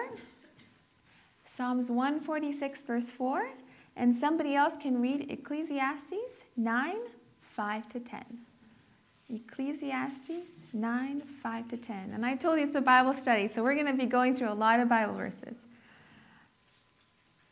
Psalms 1.45 1.89
146, 1.91 2.83
verse 2.83 3.11
4. 3.11 3.49
And 3.97 4.15
somebody 4.15 4.55
else 4.55 4.75
can 4.79 5.01
read 5.01 5.29
Ecclesiastes 5.29 6.45
9, 6.55 6.95
5 7.41 7.89
to 7.89 7.99
10. 7.99 8.23
Ecclesiastes 9.29 10.31
9, 10.73 11.21
5 11.43 11.67
to 11.69 11.77
10. 11.77 12.11
And 12.13 12.25
I 12.25 12.35
told 12.35 12.59
you 12.59 12.65
it's 12.65 12.75
a 12.75 12.81
Bible 12.81 13.13
study, 13.13 13.47
so 13.47 13.61
we're 13.63 13.75
going 13.75 13.85
to 13.85 13.93
be 13.93 14.05
going 14.05 14.35
through 14.35 14.51
a 14.51 14.53
lot 14.53 14.79
of 14.79 14.89
Bible 14.89 15.13
verses. 15.13 15.59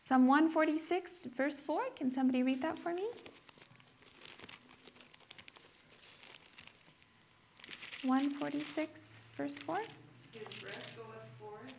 Psalm 0.04 0.28
146, 0.28 1.28
verse 1.36 1.60
4. 1.60 1.82
Can 1.96 2.14
somebody 2.14 2.42
read 2.42 2.62
that 2.62 2.80
for 2.80 2.94
me? 2.94 3.08
146, 8.06 9.20
verse 9.36 9.58
4. 9.60 9.78
His 10.32 10.42
breath 10.62 10.94
goeth 10.96 11.30
forth, 11.40 11.74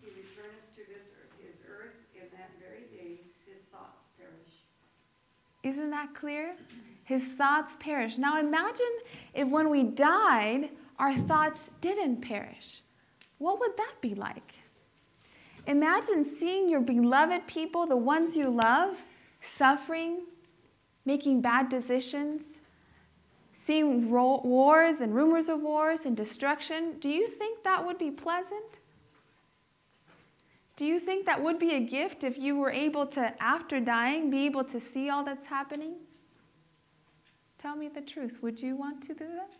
he 0.00 0.08
returneth 0.08 0.74
to 0.76 0.82
this 0.88 1.12
earth, 1.12 1.34
his 1.38 1.56
earth, 1.68 1.94
in 2.14 2.22
that 2.38 2.50
very 2.58 2.84
day 2.96 3.20
his 3.46 3.62
thoughts 3.70 4.04
perish. 4.18 4.64
Isn't 5.62 5.90
that 5.90 6.14
clear? 6.14 6.54
His 7.06 7.34
thoughts 7.34 7.76
perish. 7.76 8.18
Now 8.18 8.38
imagine 8.38 8.98
if 9.32 9.48
when 9.48 9.70
we 9.70 9.84
died, 9.84 10.70
our 10.98 11.14
thoughts 11.14 11.70
didn't 11.80 12.20
perish. 12.20 12.82
What 13.38 13.60
would 13.60 13.76
that 13.76 13.94
be 14.00 14.16
like? 14.16 14.54
Imagine 15.68 16.24
seeing 16.24 16.68
your 16.68 16.80
beloved 16.80 17.46
people, 17.46 17.86
the 17.86 17.96
ones 17.96 18.36
you 18.36 18.50
love, 18.50 18.98
suffering, 19.40 20.22
making 21.04 21.42
bad 21.42 21.68
decisions, 21.68 22.58
seeing 23.52 24.10
ro- 24.10 24.40
wars 24.42 25.00
and 25.00 25.14
rumors 25.14 25.48
of 25.48 25.62
wars 25.62 26.00
and 26.06 26.16
destruction. 26.16 26.96
Do 26.98 27.08
you 27.08 27.28
think 27.28 27.62
that 27.62 27.86
would 27.86 27.98
be 27.98 28.10
pleasant? 28.10 28.80
Do 30.74 30.84
you 30.84 30.98
think 30.98 31.24
that 31.26 31.40
would 31.40 31.60
be 31.60 31.72
a 31.72 31.80
gift 31.80 32.24
if 32.24 32.36
you 32.36 32.56
were 32.56 32.72
able 32.72 33.06
to, 33.06 33.32
after 33.40 33.78
dying, 33.78 34.28
be 34.28 34.44
able 34.44 34.64
to 34.64 34.80
see 34.80 35.08
all 35.08 35.22
that's 35.22 35.46
happening? 35.46 35.94
Tell 37.66 37.74
me 37.74 37.88
the 37.88 38.00
truth. 38.00 38.38
Would 38.42 38.62
you 38.62 38.76
want 38.76 39.02
to 39.08 39.12
do 39.12 39.26
that? 39.26 39.50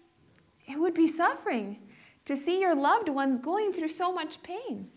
It 0.68 0.78
would 0.78 0.94
be 0.94 1.08
suffering 1.08 1.78
to 2.24 2.36
see 2.36 2.60
your 2.60 2.76
loved 2.76 3.08
ones 3.08 3.40
going 3.40 3.72
through 3.72 3.88
so 3.88 4.12
much 4.12 4.40
pain. 4.44 4.88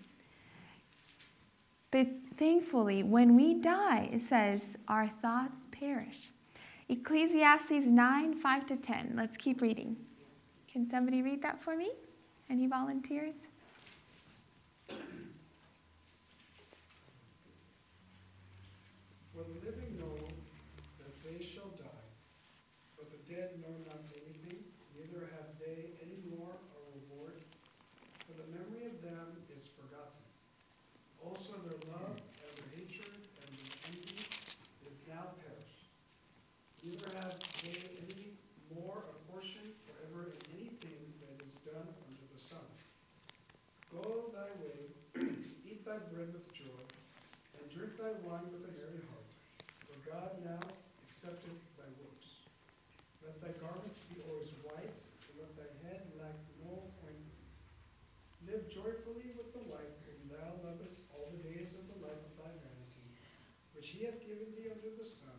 But 1.89 2.05
thankfully, 2.37 3.01
when 3.01 3.35
we 3.35 3.55
die, 3.55 4.09
it 4.13 4.21
says, 4.21 4.77
our 4.87 5.09
thoughts 5.23 5.65
perish. 5.71 6.29
Ecclesiastes 6.87 7.87
9 7.87 8.35
5 8.35 8.67
to 8.67 8.75
10. 8.75 9.13
Let's 9.15 9.37
keep 9.37 9.59
reading. 9.59 9.97
Can 10.71 10.87
somebody 10.87 11.23
read 11.23 11.41
that 11.41 11.63
for 11.63 11.75
me? 11.75 11.89
Any 12.47 12.67
volunteers? 12.67 13.33
Living 19.65 19.97
know 19.97 20.17
that 20.99 21.13
they 21.23 21.43
shall 21.43 21.69
die, 21.77 22.05
but 22.97 23.07
the 23.11 23.21
dead 23.33 23.55
know 23.61 23.71
not 23.87 24.03
anything, 24.11 24.65
neither 24.97 25.29
have 25.31 25.47
they 25.61 25.95
any 26.03 26.19
more 26.27 26.57
a 26.57 26.79
reward, 26.91 27.37
for 28.25 28.33
the 28.35 28.47
memory 28.51 28.89
of 28.89 28.99
them 29.01 29.39
is 29.55 29.69
forgotten. 29.77 30.25
Also 31.23 31.53
their 31.63 31.79
love 31.93 32.17
and 32.17 32.51
their 32.57 32.69
hatred 32.75 33.13
and 33.13 33.49
their 33.55 33.71
envy 33.93 34.25
is 34.89 35.05
now 35.07 35.37
perished. 35.39 35.87
Neither 36.83 37.09
have 37.21 37.37
they 37.63 37.77
any 38.09 38.35
more 38.73 39.05
a 39.05 39.17
portion 39.31 39.69
forever 39.85 40.33
in 40.33 40.41
anything 40.59 40.99
that 41.23 41.37
is 41.45 41.55
done 41.63 41.87
under 41.87 42.25
the 42.33 42.41
sun. 42.41 42.67
Go 43.93 44.33
thy 44.33 44.49
way, 44.59 44.89
eat 45.63 45.85
thy 45.85 46.01
bread 46.11 46.33
with 46.33 46.49
joy, 46.53 46.83
thy 47.99 48.15
wine 48.23 48.47
with 48.47 48.63
a 48.63 48.71
merry 48.79 49.03
heart. 49.11 49.27
For 49.83 49.99
God 50.07 50.31
now 50.39 50.63
accepteth 51.03 51.59
thy 51.75 51.91
works. 51.99 52.47
Let 53.19 53.35
thy 53.43 53.51
garments 53.59 53.99
be 54.07 54.23
always 54.23 54.55
white, 54.63 54.95
and 55.27 55.35
let 55.35 55.51
thy 55.59 55.67
head 55.83 56.07
lack 56.15 56.39
no 56.63 56.87
ointment. 57.03 57.43
Live 58.47 58.71
joyfully 58.71 59.35
with 59.35 59.51
the 59.51 59.67
wife 59.67 59.99
whom 60.07 60.31
thou 60.31 60.47
lovest 60.63 61.03
all 61.11 61.27
the 61.27 61.43
days 61.43 61.75
of 61.75 61.91
the 61.91 61.99
life 61.99 62.23
of 62.23 62.33
thy 62.39 62.55
vanity, 62.63 63.07
which 63.75 63.91
he 63.91 64.07
hath 64.07 64.23
given 64.23 64.47
thee 64.55 64.71
under 64.71 64.95
the 64.95 65.03
sun, 65.03 65.35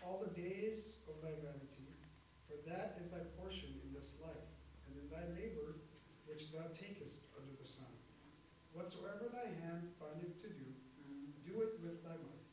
all 0.00 0.24
the 0.24 0.32
days 0.32 0.96
of 1.04 1.20
thy 1.20 1.36
vanity, 1.44 1.92
for 2.48 2.56
that 2.64 2.96
is 2.96 3.12
thy 3.12 3.20
portion 3.36 3.76
in 3.84 3.92
this 3.92 4.16
life, 4.24 4.48
and 4.88 4.96
in 4.96 5.04
thy 5.12 5.28
labor 5.36 5.76
which 6.24 6.48
thou 6.48 6.64
takest 6.72 7.28
under 7.36 7.52
the 7.60 7.68
sun. 7.68 7.92
Whatsoever 8.72 9.28
thy 9.28 9.52
hand 9.60 9.92
findeth 10.00 10.40
to 10.40 10.48
do, 10.48 10.68
do 11.48 11.64
it 11.64 11.80
with 11.80 12.04
thy 12.04 12.12
might. 12.12 12.48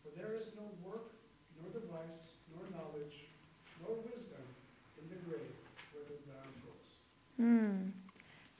For 0.00 0.08
there 0.16 0.32
is 0.32 0.56
no 0.56 0.64
work, 0.80 1.12
nor 1.60 1.68
device, 1.68 2.32
nor 2.48 2.64
knowledge, 2.72 3.28
nor 3.76 4.00
wisdom 4.08 4.40
in 4.96 5.04
the 5.12 5.20
grave 5.28 5.52
whither 5.92 6.16
thou 6.24 6.48
Hmm. 7.38 7.90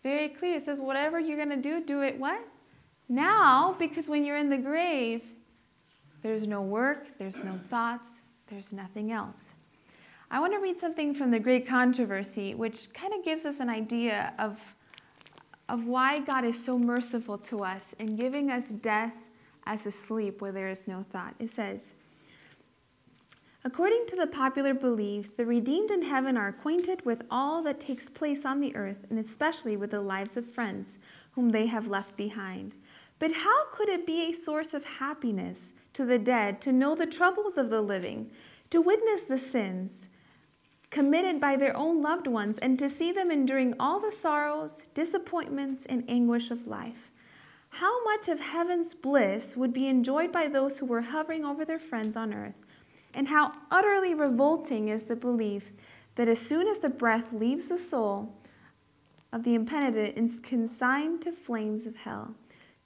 Very 0.02 0.28
clear. 0.28 0.56
It 0.56 0.62
says, 0.62 0.80
whatever 0.80 1.18
you're 1.18 1.36
going 1.36 1.50
to 1.50 1.56
do, 1.56 1.84
do 1.84 2.02
it 2.02 2.18
what? 2.18 2.40
Now, 3.08 3.74
because 3.78 4.08
when 4.08 4.24
you're 4.24 4.36
in 4.36 4.50
the 4.50 4.58
grave, 4.58 5.22
there's 6.22 6.46
no 6.46 6.62
work, 6.62 7.06
there's 7.18 7.36
no 7.36 7.58
thoughts, 7.70 8.08
there's 8.48 8.72
nothing 8.72 9.12
else. 9.12 9.54
I 10.30 10.40
want 10.40 10.52
to 10.52 10.58
read 10.58 10.78
something 10.78 11.14
from 11.14 11.30
the 11.30 11.38
Great 11.38 11.66
Controversy, 11.66 12.54
which 12.54 12.92
kind 12.92 13.14
of 13.14 13.24
gives 13.24 13.46
us 13.46 13.60
an 13.60 13.70
idea 13.70 14.34
of, 14.38 14.58
of 15.68 15.86
why 15.86 16.18
God 16.18 16.44
is 16.44 16.62
so 16.62 16.78
merciful 16.78 17.38
to 17.38 17.64
us 17.64 17.94
in 17.98 18.14
giving 18.16 18.50
us 18.50 18.68
death 18.70 19.14
as 19.64 19.86
a 19.86 19.90
sleep 19.90 20.42
where 20.42 20.52
there 20.52 20.68
is 20.68 20.86
no 20.86 21.04
thought. 21.10 21.34
It 21.38 21.50
says, 21.50 21.94
According 23.68 24.06
to 24.06 24.16
the 24.16 24.26
popular 24.26 24.72
belief, 24.72 25.36
the 25.36 25.44
redeemed 25.44 25.90
in 25.90 26.00
heaven 26.00 26.38
are 26.38 26.48
acquainted 26.48 27.04
with 27.04 27.22
all 27.30 27.62
that 27.64 27.78
takes 27.78 28.08
place 28.08 28.46
on 28.46 28.60
the 28.60 28.74
earth, 28.74 29.04
and 29.10 29.18
especially 29.18 29.76
with 29.76 29.90
the 29.90 30.00
lives 30.00 30.38
of 30.38 30.50
friends 30.50 30.96
whom 31.32 31.50
they 31.50 31.66
have 31.66 31.86
left 31.86 32.16
behind. 32.16 32.72
But 33.18 33.32
how 33.44 33.66
could 33.74 33.90
it 33.90 34.06
be 34.06 34.22
a 34.22 34.32
source 34.32 34.72
of 34.72 34.86
happiness 34.86 35.74
to 35.92 36.06
the 36.06 36.18
dead 36.18 36.62
to 36.62 36.72
know 36.72 36.94
the 36.94 37.06
troubles 37.06 37.58
of 37.58 37.68
the 37.68 37.82
living, 37.82 38.30
to 38.70 38.80
witness 38.80 39.24
the 39.24 39.38
sins 39.38 40.06
committed 40.88 41.38
by 41.38 41.54
their 41.54 41.76
own 41.76 42.00
loved 42.00 42.26
ones, 42.26 42.56
and 42.62 42.78
to 42.78 42.88
see 42.88 43.12
them 43.12 43.30
enduring 43.30 43.74
all 43.78 44.00
the 44.00 44.12
sorrows, 44.12 44.80
disappointments, 44.94 45.84
and 45.84 46.08
anguish 46.08 46.50
of 46.50 46.66
life? 46.66 47.10
How 47.68 48.02
much 48.02 48.28
of 48.28 48.40
heaven's 48.40 48.94
bliss 48.94 49.58
would 49.58 49.74
be 49.74 49.88
enjoyed 49.88 50.32
by 50.32 50.48
those 50.48 50.78
who 50.78 50.86
were 50.86 51.02
hovering 51.02 51.44
over 51.44 51.66
their 51.66 51.78
friends 51.78 52.16
on 52.16 52.32
earth? 52.32 52.54
And 53.18 53.26
how 53.26 53.50
utterly 53.68 54.14
revolting 54.14 54.86
is 54.86 55.02
the 55.02 55.16
belief 55.16 55.72
that 56.14 56.28
as 56.28 56.38
soon 56.38 56.68
as 56.68 56.78
the 56.78 56.88
breath 56.88 57.32
leaves 57.32 57.68
the 57.68 57.76
soul 57.76 58.32
of 59.32 59.42
the 59.42 59.56
impenitent, 59.56 60.16
it's 60.16 60.38
consigned 60.38 61.22
to 61.22 61.32
flames 61.32 61.84
of 61.84 61.96
hell. 61.96 62.36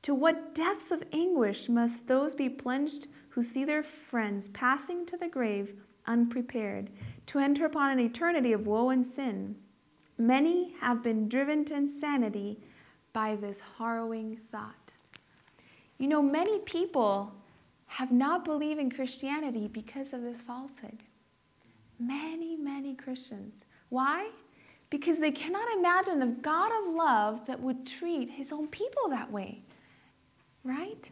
To 0.01 0.15
what 0.15 0.55
depths 0.55 0.91
of 0.91 1.05
anguish 1.12 1.69
must 1.69 2.07
those 2.07 2.35
be 2.35 2.49
plunged 2.49 3.09
who 3.29 3.43
see 3.43 3.67
their 3.67 3.83
friends 3.83 4.49
passing 4.49 5.05
to 5.05 5.19
the 5.19 5.29
grave 5.29 5.75
unprepared, 6.07 6.89
to 7.27 7.39
enter 7.39 7.67
upon 7.67 7.91
an 7.91 8.01
eternity 8.01 8.55
of 8.55 8.67
woe 8.67 8.89
and 8.89 9.07
sin? 9.07 9.57
Many 10.17 10.75
have 10.81 11.03
been 11.03 11.29
driven 11.29 11.67
to 11.67 11.75
insanity 11.75 12.59
by 13.12 13.37
this 13.37 13.61
harrowing 13.77 14.41
thought. 14.51 14.93
You 15.99 16.09
know, 16.09 16.23
many 16.23 16.61
people 16.61 17.35
have 17.93 18.11
not 18.11 18.43
believed 18.43 18.81
in 18.81 18.91
Christianity 18.91 19.69
because 19.69 20.15
of 20.15 20.23
this 20.23 20.41
falsehood. 20.41 21.03
Many, 21.99 22.57
many 22.57 22.95
Christians. 22.95 23.67
Why? 23.91 24.31
Because 24.89 25.21
they 25.21 25.31
cannot 25.31 25.71
imagine 25.77 26.23
a 26.23 26.27
God 26.27 26.73
of 26.73 26.95
love 26.95 27.47
that 27.47 27.61
would 27.61 27.87
treat 27.87 28.31
his 28.31 28.51
own 28.51 28.69
people 28.69 29.11
that 29.11 29.31
way. 29.31 29.61
Right? 30.65 31.11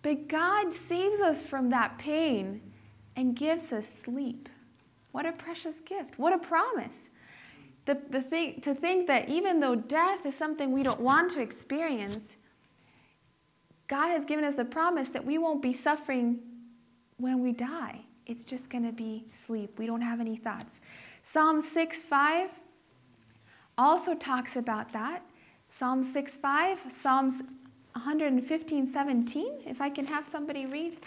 But 0.00 0.26
God 0.26 0.72
saves 0.72 1.20
us 1.20 1.42
from 1.42 1.68
that 1.68 1.98
pain 1.98 2.62
and 3.14 3.36
gives 3.36 3.70
us 3.70 3.86
sleep. 3.86 4.48
What 5.12 5.26
a 5.26 5.32
precious 5.32 5.80
gift. 5.80 6.18
What 6.18 6.32
a 6.32 6.38
promise. 6.38 7.10
The, 7.84 7.98
the 8.08 8.22
thing, 8.22 8.62
to 8.62 8.74
think 8.74 9.06
that 9.08 9.28
even 9.28 9.60
though 9.60 9.74
death 9.74 10.24
is 10.24 10.34
something 10.34 10.72
we 10.72 10.82
don't 10.82 11.00
want 11.00 11.30
to 11.32 11.42
experience, 11.42 12.36
God 13.90 14.10
has 14.10 14.24
given 14.24 14.44
us 14.44 14.54
the 14.54 14.64
promise 14.64 15.08
that 15.08 15.24
we 15.26 15.36
won't 15.36 15.60
be 15.60 15.72
suffering 15.72 16.38
when 17.16 17.42
we 17.42 17.50
die. 17.50 18.02
It's 18.24 18.44
just 18.44 18.70
going 18.70 18.84
to 18.84 18.92
be 18.92 19.24
sleep. 19.34 19.80
We 19.80 19.86
don't 19.86 20.00
have 20.00 20.20
any 20.20 20.36
thoughts. 20.36 20.78
Psalm 21.24 21.60
6 21.60 22.00
5 22.02 22.50
also 23.76 24.14
talks 24.14 24.54
about 24.54 24.92
that. 24.92 25.22
Psalm 25.70 26.04
6 26.04 26.36
5, 26.36 26.78
Psalms 26.88 27.42
115 27.94 28.92
17. 28.92 29.54
If 29.66 29.80
I 29.80 29.90
can 29.90 30.06
have 30.06 30.24
somebody 30.24 30.66
read 30.66 30.98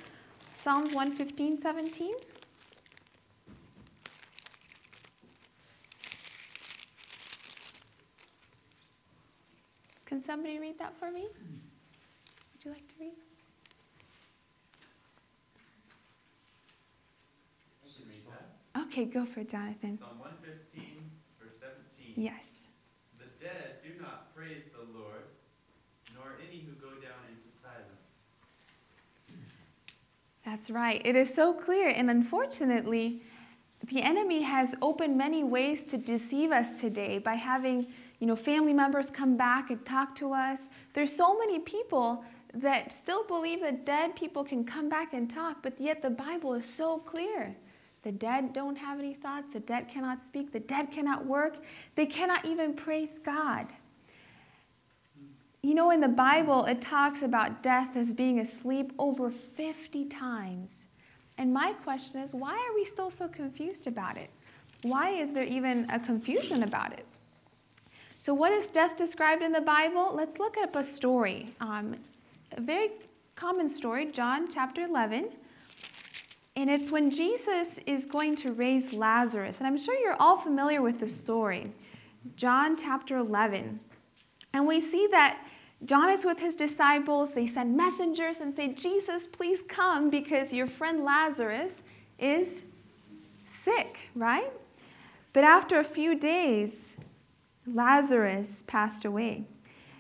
Psalms 0.54 0.94
115 0.94 1.58
17. 1.58 2.16
Can 10.06 10.22
somebody 10.22 10.60
read 10.60 10.78
that 10.80 11.00
for 11.00 11.10
me? 11.10 11.30
Would 12.64 12.70
you 12.70 12.76
like 12.76 12.88
to 12.88 12.96
read? 13.00 13.12
Read. 18.76 18.84
Okay, 18.86 19.06
go 19.06 19.26
for 19.26 19.42
it, 19.42 19.50
Jonathan. 19.50 20.00
Psalm 20.00 20.20
115, 20.20 20.86
verse 21.42 21.56
17. 21.60 22.24
Yes. 22.24 22.68
The 23.20 23.26
dead 23.44 23.84
do 23.84 24.02
not 24.02 24.34
praise 24.34 24.64
the 24.72 24.98
Lord, 24.98 25.24
nor 26.16 26.38
any 26.48 26.62
who 26.62 26.72
go 26.74 26.94
down 27.02 27.20
into 27.28 27.50
silence. 27.62 28.00
That's 30.46 30.70
right. 30.70 31.02
It 31.04 31.18
is 31.18 31.34
so 31.34 31.54
clear. 31.54 31.90
And 31.90 32.10
unfortunately, 32.10 33.24
the 33.90 34.02
enemy 34.02 34.42
has 34.44 34.74
opened 34.82 35.18
many 35.18 35.44
ways 35.44 35.82
to 35.84 35.98
deceive 35.98 36.52
us 36.52 36.80
today 36.80 37.18
by 37.18 37.34
having, 37.34 37.88
you 38.20 38.28
know, 38.28 38.38
family 38.38 38.74
members 38.74 39.10
come 39.10 39.36
back 39.36 39.70
and 39.70 39.86
talk 39.86 40.16
to 40.18 40.32
us. 40.32 40.70
There's 40.94 41.14
so 41.14 41.38
many 41.38 41.60
people 41.60 42.24
that 42.54 42.92
still 42.92 43.24
believe 43.24 43.62
that 43.62 43.86
dead 43.86 44.16
people 44.16 44.44
can 44.44 44.64
come 44.64 44.88
back 44.88 45.14
and 45.14 45.30
talk, 45.30 45.58
but 45.64 45.80
yet 45.80 46.02
the 46.02 46.10
Bible 46.10 46.54
is 46.54 46.66
so 46.66 47.00
clear. 47.00 47.56
The 48.04 48.12
dead 48.12 48.54
don't 48.54 48.76
have 48.76 49.00
any 49.00 49.14
thoughts, 49.14 49.54
the 49.54 49.60
dead 49.62 49.88
cannot 49.88 50.24
speak, 50.24 50.52
the 50.52 50.60
dead 50.60 50.92
cannot 50.92 51.26
work, 51.26 51.58
they 51.96 52.06
cannot 52.06 52.46
even 52.46 52.74
praise 52.74 53.18
God. 53.24 53.68
You 55.62 55.74
know, 55.74 55.92
in 55.92 56.02
the 56.02 56.10
Bible, 56.10 56.66
it 56.66 56.82
talks 56.82 57.22
about 57.22 57.64
death 57.64 57.96
as 57.96 58.14
being 58.14 58.40
asleep 58.40 58.92
over 59.00 59.32
50 59.32 60.06
times. 60.06 60.86
And 61.38 61.54
my 61.54 61.72
question 61.72 62.22
is, 62.22 62.34
why 62.34 62.54
are 62.54 62.76
we 62.76 62.84
still 62.84 63.10
so 63.10 63.30
confused 63.30 63.88
about 63.88 64.18
it? 64.18 64.30
Why 64.82 65.12
is 65.12 65.32
there 65.32 65.46
even 65.46 65.90
a 65.90 66.00
confusion 66.00 66.64
about 66.64 66.92
it? 66.92 67.06
So, 68.18 68.34
what 68.34 68.52
is 68.52 68.68
death 68.68 68.98
described 68.98 69.42
in 69.42 69.54
the 69.54 69.62
Bible? 69.62 70.12
Let's 70.14 70.38
look 70.38 70.58
up 70.58 70.76
a 70.76 70.84
story. 70.84 71.56
Um, 71.62 71.96
a 72.58 72.62
very 72.62 72.92
common 73.36 73.68
story, 73.68 74.12
John 74.12 74.48
chapter 74.52 74.82
11. 74.82 75.30
And 76.56 76.70
it's 76.70 76.92
when 76.92 77.10
Jesus 77.10 77.80
is 77.86 78.06
going 78.06 78.36
to 78.38 78.52
raise 78.52 78.94
Lazarus. 78.94 79.58
And 79.58 79.68
I'm 79.68 79.78
sure 79.78 79.96
you're 79.96 80.22
all 80.22 80.38
familiar 80.38 80.82
with 80.82 81.00
the 81.00 81.10
story. 81.10 81.72
John 82.36 82.78
chapter 82.78 83.18
11. 83.18 83.80
And 84.54 84.68
we 84.68 84.80
see 84.80 85.08
that 85.12 85.40
John 85.86 86.12
is 86.12 86.24
with 86.24 86.40
his 86.40 86.54
disciples. 86.54 87.32
They 87.32 87.48
send 87.48 87.76
messengers 87.76 88.38
and 88.38 88.56
say, 88.56 88.70
Jesus, 88.70 89.26
please 89.26 89.62
come 89.68 90.10
because 90.10 90.54
your 90.54 90.68
friend 90.68 91.04
Lazarus 91.04 91.82
is 92.20 92.62
sick, 93.48 93.98
right? 94.16 94.52
But 95.34 95.44
after 95.44 95.80
a 95.80 95.84
few 95.84 96.18
days, 96.18 96.96
Lazarus 97.66 98.64
passed 98.68 99.06
away. 99.06 99.46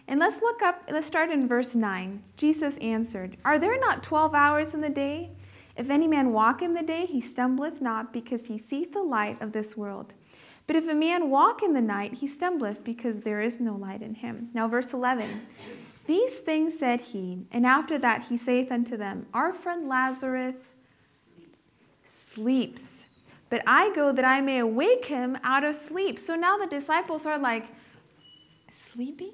And 0.08 0.20
let's 0.20 0.42
look 0.42 0.62
up, 0.62 0.84
let's 0.92 1.08
start 1.08 1.30
in 1.30 1.48
verse 1.48 1.76
9. 1.76 2.24
Jesus 2.36 2.78
answered, 2.78 3.38
Are 3.46 3.58
there 3.58 3.80
not 3.80 4.04
12 4.04 4.36
hours 4.36 4.74
in 4.74 4.82
the 4.82 4.90
day? 4.90 5.32
If 5.76 5.90
any 5.90 6.08
man 6.08 6.34
walk 6.34 6.62
in 6.62 6.74
the 6.74 6.84
day, 6.84 7.06
he 7.06 7.22
stumbleth 7.22 7.82
not, 7.82 8.14
because 8.14 8.48
he 8.48 8.58
seeth 8.58 8.94
the 8.94 9.02
light 9.02 9.42
of 9.42 9.54
this 9.54 9.76
world. 9.76 10.14
But 10.68 10.76
if 10.76 10.88
a 10.88 10.94
man 10.94 11.30
walk 11.30 11.64
in 11.64 11.74
the 11.74 11.82
night, 11.82 12.16
he 12.16 12.28
stumbleth, 12.28 12.84
because 12.84 13.22
there 13.22 13.42
is 13.42 13.60
no 13.60 13.76
light 13.76 14.02
in 14.02 14.16
him. 14.16 14.50
Now, 14.54 14.68
verse 14.68 14.94
11. 14.94 15.48
These 16.06 16.40
things 16.40 16.78
said 16.78 17.02
he, 17.02 17.48
and 17.52 17.66
after 17.66 17.98
that 17.98 18.26
he 18.26 18.38
saith 18.38 18.72
unto 18.72 18.98
them, 18.98 19.26
Our 19.34 19.54
friend 19.54 19.88
Lazarus 19.88 20.56
sleeps, 22.34 23.06
but 23.50 23.64
I 23.66 23.94
go 23.96 24.12
that 24.12 24.26
I 24.26 24.42
may 24.42 24.60
awake 24.60 25.06
him 25.06 25.38
out 25.44 25.64
of 25.64 25.76
sleep. 25.76 26.20
So 26.20 26.36
now 26.36 26.58
the 26.58 26.68
disciples 26.68 27.26
are 27.26 27.38
like, 27.38 27.68
Sleeping? 28.72 29.34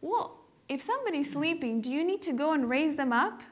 Well, 0.00 0.38
if 0.68 0.82
somebody's 0.82 1.32
sleeping, 1.32 1.80
do 1.80 1.90
you 1.90 2.04
need 2.04 2.22
to 2.22 2.32
go 2.32 2.52
and 2.52 2.68
raise 2.68 2.96
them 2.96 3.12
up? 3.12 3.42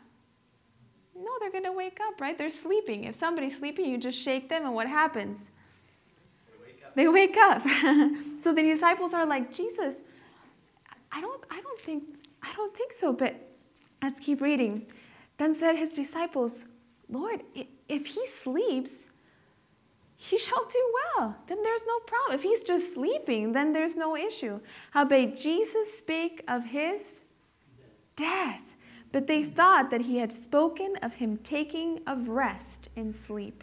No, 1.16 1.30
they're 1.40 1.50
going 1.50 1.64
to 1.64 1.72
wake 1.72 1.98
up, 2.00 2.20
right? 2.20 2.38
They're 2.38 2.50
sleeping. 2.50 3.04
If 3.04 3.16
somebody's 3.16 3.58
sleeping, 3.58 3.86
you 3.86 3.98
just 3.98 4.18
shake 4.18 4.48
them, 4.48 4.64
and 4.64 4.74
what 4.74 4.86
happens? 4.86 5.50
They 6.94 7.08
wake 7.08 7.36
up. 7.36 7.62
so 8.38 8.52
the 8.52 8.62
disciples 8.62 9.14
are 9.14 9.26
like, 9.26 9.52
Jesus, 9.52 9.96
I 11.12 11.20
don't, 11.20 11.42
I 11.50 11.60
don't 11.60 11.80
think, 11.80 12.04
I 12.42 12.52
don't 12.56 12.76
think 12.76 12.92
so. 12.92 13.12
But 13.12 13.34
let's 14.02 14.20
keep 14.20 14.40
reading. 14.40 14.86
Then 15.38 15.54
said 15.54 15.76
his 15.76 15.92
disciples, 15.92 16.64
Lord, 17.08 17.42
if 17.88 18.06
he 18.06 18.26
sleeps, 18.26 19.08
he 20.20 20.36
shall 20.36 20.66
do 20.66 20.94
well. 21.16 21.36
Then 21.46 21.62
there's 21.62 21.86
no 21.86 22.00
problem. 22.00 22.34
If 22.34 22.42
he's 22.42 22.64
just 22.64 22.92
sleeping, 22.92 23.52
then 23.52 23.72
there's 23.72 23.96
no 23.96 24.16
issue. 24.16 24.58
Howbeit 24.90 25.38
Jesus 25.38 25.96
spake 25.96 26.42
of 26.48 26.64
his 26.64 27.20
death. 28.16 28.60
But 29.12 29.28
they 29.28 29.44
thought 29.44 29.90
that 29.92 30.02
he 30.02 30.18
had 30.18 30.32
spoken 30.32 30.96
of 31.02 31.14
him 31.14 31.36
taking 31.38 32.00
of 32.04 32.28
rest 32.28 32.88
in 32.96 33.12
sleep. 33.12 33.62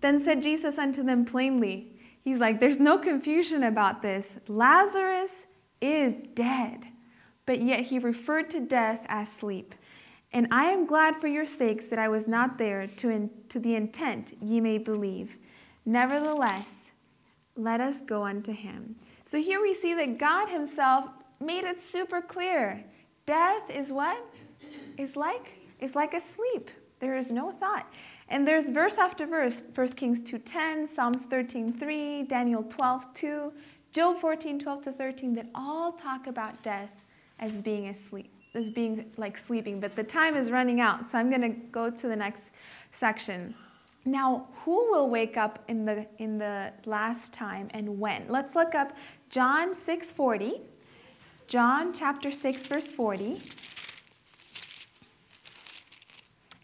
Then 0.00 0.18
said 0.18 0.42
Jesus 0.42 0.78
unto 0.78 1.02
them 1.02 1.26
plainly, 1.26 1.90
He's 2.22 2.38
like, 2.38 2.60
there's 2.60 2.80
no 2.80 2.96
confusion 2.96 3.64
about 3.64 4.00
this. 4.00 4.36
Lazarus 4.48 5.44
is 5.82 6.24
dead, 6.34 6.84
but 7.44 7.60
yet 7.60 7.80
he 7.80 7.98
referred 7.98 8.48
to 8.50 8.60
death 8.60 9.04
as 9.08 9.30
sleep. 9.30 9.74
And 10.32 10.48
I 10.50 10.64
am 10.70 10.86
glad 10.86 11.20
for 11.20 11.26
your 11.28 11.44
sakes 11.44 11.84
that 11.88 11.98
I 11.98 12.08
was 12.08 12.26
not 12.26 12.56
there 12.56 12.86
to, 12.86 13.10
in, 13.10 13.30
to 13.50 13.60
the 13.60 13.74
intent 13.74 14.32
ye 14.40 14.62
may 14.62 14.78
believe. 14.78 15.36
Nevertheless, 15.84 16.90
let 17.56 17.80
us 17.80 18.02
go 18.02 18.24
unto 18.24 18.52
him. 18.52 18.96
So 19.26 19.40
here 19.40 19.60
we 19.60 19.74
see 19.74 19.94
that 19.94 20.18
God 20.18 20.48
Himself 20.48 21.06
made 21.40 21.64
it 21.64 21.82
super 21.82 22.20
clear. 22.20 22.84
Death 23.26 23.70
is 23.70 23.92
what? 23.92 24.24
Is 24.98 25.16
like 25.16 25.58
is 25.80 25.94
like 25.94 26.14
a 26.14 26.20
sleep. 26.20 26.70
There 27.00 27.16
is 27.16 27.30
no 27.30 27.50
thought. 27.50 27.92
And 28.28 28.46
there's 28.48 28.70
verse 28.70 28.96
after 28.96 29.26
verse, 29.26 29.62
1 29.74 29.88
Kings 29.88 30.20
2.10, 30.20 30.88
Psalms 30.88 31.26
13.3, 31.26 32.26
Daniel 32.28 32.62
12.2, 32.64 33.52
Job 33.92 34.20
14.12 34.20 34.82
to 34.84 34.92
13, 34.92 35.34
that 35.34 35.46
all 35.54 35.92
talk 35.92 36.26
about 36.26 36.62
death 36.62 37.02
as 37.38 37.52
being 37.52 37.88
asleep, 37.88 38.32
as 38.54 38.70
being 38.70 39.10
like 39.18 39.36
sleeping. 39.36 39.78
But 39.78 39.94
the 39.94 40.04
time 40.04 40.36
is 40.36 40.50
running 40.50 40.80
out, 40.80 41.10
so 41.10 41.18
I'm 41.18 41.28
going 41.28 41.42
to 41.42 41.60
go 41.70 41.90
to 41.90 42.08
the 42.08 42.16
next 42.16 42.50
section. 42.92 43.54
Now, 44.04 44.48
who 44.64 44.90
will 44.90 45.08
wake 45.08 45.36
up 45.36 45.64
in 45.68 45.84
the, 45.84 46.06
in 46.18 46.38
the 46.38 46.72
last 46.84 47.32
time 47.32 47.68
and 47.72 47.98
when? 47.98 48.26
Let's 48.28 48.54
look 48.54 48.74
up 48.74 48.92
John 49.30 49.74
6.40. 49.74 50.60
John 51.46 51.92
chapter 51.92 52.30
6, 52.30 52.66
verse 52.66 52.88
40. 52.88 53.40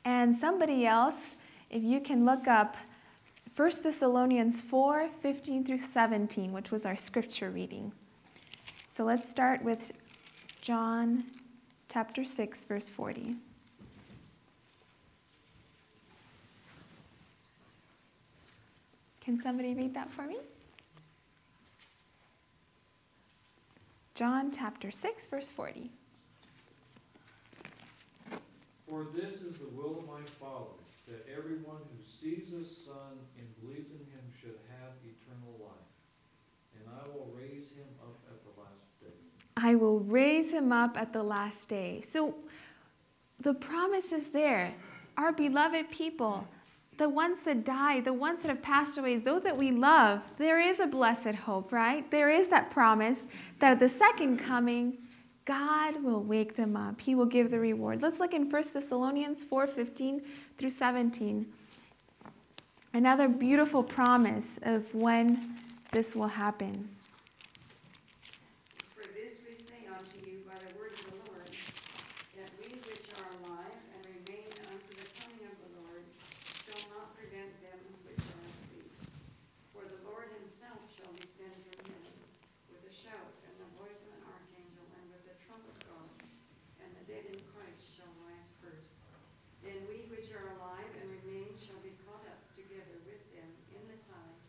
And 0.04 0.36
somebody 0.36 0.86
else 0.86 1.36
if 1.70 1.84
you 1.84 2.00
can 2.00 2.24
look 2.24 2.48
up 2.48 2.76
1 3.56 3.70
Thessalonians 3.82 4.60
4 4.60 5.08
15 5.22 5.64
through 5.64 5.78
17, 5.78 6.52
which 6.52 6.70
was 6.70 6.84
our 6.84 6.96
scripture 6.96 7.50
reading. 7.50 7.92
So 8.90 9.04
let's 9.04 9.30
start 9.30 9.62
with 9.62 9.92
John 10.60 11.24
chapter 11.88 12.24
6, 12.24 12.64
verse 12.64 12.88
40. 12.88 13.36
Can 19.30 19.40
somebody 19.40 19.74
read 19.74 19.94
that 19.94 20.10
for 20.10 20.22
me? 20.22 20.38
John 24.16 24.50
chapter 24.50 24.90
6, 24.90 25.26
verse 25.26 25.48
40. 25.48 25.88
For 28.88 29.04
this 29.04 29.34
is 29.34 29.54
the 29.58 29.68
will 29.72 30.00
of 30.00 30.06
my 30.08 30.28
Father 30.40 30.74
that 31.06 31.24
everyone 31.32 31.76
who 31.76 32.02
sees 32.02 32.48
his 32.48 32.76
Son 32.84 33.20
and 33.38 33.46
believes 33.62 33.92
in 33.92 33.98
him 33.98 34.24
should 34.40 34.58
have 34.68 34.94
eternal 35.04 35.64
life. 35.64 35.78
And 36.74 36.88
I 37.00 37.06
will 37.06 37.30
raise 37.32 37.68
him 37.68 37.86
up 38.02 38.18
at 38.28 38.42
the 38.42 38.60
last 38.60 39.00
day. 39.00 39.14
I 39.56 39.76
will 39.76 40.00
raise 40.00 40.50
him 40.50 40.72
up 40.72 40.96
at 40.96 41.12
the 41.12 41.22
last 41.22 41.68
day. 41.68 42.00
So 42.00 42.34
the 43.40 43.54
promise 43.54 44.10
is 44.10 44.30
there. 44.30 44.74
Our 45.16 45.30
beloved 45.30 45.92
people, 45.92 46.48
the 47.00 47.08
ones 47.08 47.40
that 47.46 47.64
died, 47.64 48.04
the 48.04 48.12
ones 48.12 48.42
that 48.42 48.48
have 48.48 48.60
passed 48.60 48.98
away, 48.98 49.16
those 49.16 49.42
that 49.42 49.56
we 49.56 49.72
love, 49.72 50.20
there 50.36 50.60
is 50.60 50.80
a 50.80 50.86
blessed 50.86 51.34
hope, 51.34 51.72
right? 51.72 52.08
There 52.10 52.28
is 52.28 52.48
that 52.48 52.70
promise 52.70 53.26
that 53.58 53.72
at 53.72 53.80
the 53.80 53.88
second 53.88 54.36
coming, 54.36 54.98
God 55.46 56.04
will 56.04 56.22
wake 56.22 56.56
them 56.56 56.76
up. 56.76 57.00
He 57.00 57.14
will 57.14 57.24
give 57.24 57.50
the 57.50 57.58
reward. 57.58 58.02
Let's 58.02 58.20
look 58.20 58.34
in 58.34 58.50
1 58.50 58.74
Thessalonians 58.74 59.42
4:15 59.42 60.20
through 60.58 60.70
17. 60.70 61.50
Another 62.92 63.28
beautiful 63.28 63.82
promise 63.82 64.58
of 64.62 64.94
when 64.94 65.56
this 65.92 66.14
will 66.14 66.28
happen. 66.28 66.86
For 68.94 69.08
this 69.14 69.40
we 69.48 69.56
say 69.64 69.88
unto 69.88 70.18
you 70.30 70.44
by 70.46 70.58
the 70.68 70.78
word 70.78 70.92
of 70.92 71.04
the 71.08 71.16
Lord, 71.32 71.48
that 72.36 72.50
we 72.60 72.76
which 72.84 73.08
are 73.16 73.30
alive 73.40 73.80
and 73.96 74.04
remain 74.04 74.52
unto 74.68 74.92
the 75.00 75.08
coming 75.16 75.48
of 75.48 75.56
the 75.64 75.70
Lord 75.80 76.04
shall 76.66 76.82
not 76.94 77.14
prevent 77.14 77.50
them 77.62 77.78
which 78.06 78.22
are 78.22 78.46
asleep. 78.54 78.90
For 79.74 79.86
the 79.86 80.02
Lord 80.06 80.30
himself 80.42 80.82
shall 80.90 81.14
descend 81.14 81.54
from 81.70 81.78
heaven 81.94 82.14
with 82.70 82.82
a 82.90 82.94
shout 82.94 83.34
and 83.46 83.54
the 83.58 83.70
voice 83.78 84.02
of 84.02 84.18
an 84.18 84.24
archangel 84.34 84.86
and 84.98 85.04
with 85.14 85.22
the 85.30 85.38
trump 85.46 85.62
of 85.62 85.78
God, 85.86 86.10
and 86.82 86.90
the 86.98 87.06
dead 87.06 87.22
in 87.30 87.38
Christ 87.54 87.86
shall 87.94 88.10
rise 88.26 88.50
first. 88.58 88.90
Then 89.62 89.78
we 89.86 90.10
which 90.10 90.30
are 90.34 90.58
alive 90.58 90.90
and 90.98 91.06
remain 91.22 91.54
shall 91.58 91.78
be 91.86 91.94
caught 92.06 92.26
up 92.26 92.42
together 92.54 92.98
with 93.02 93.22
them 93.34 93.50
in 93.74 93.82
the 93.90 93.98
clouds 94.06 94.46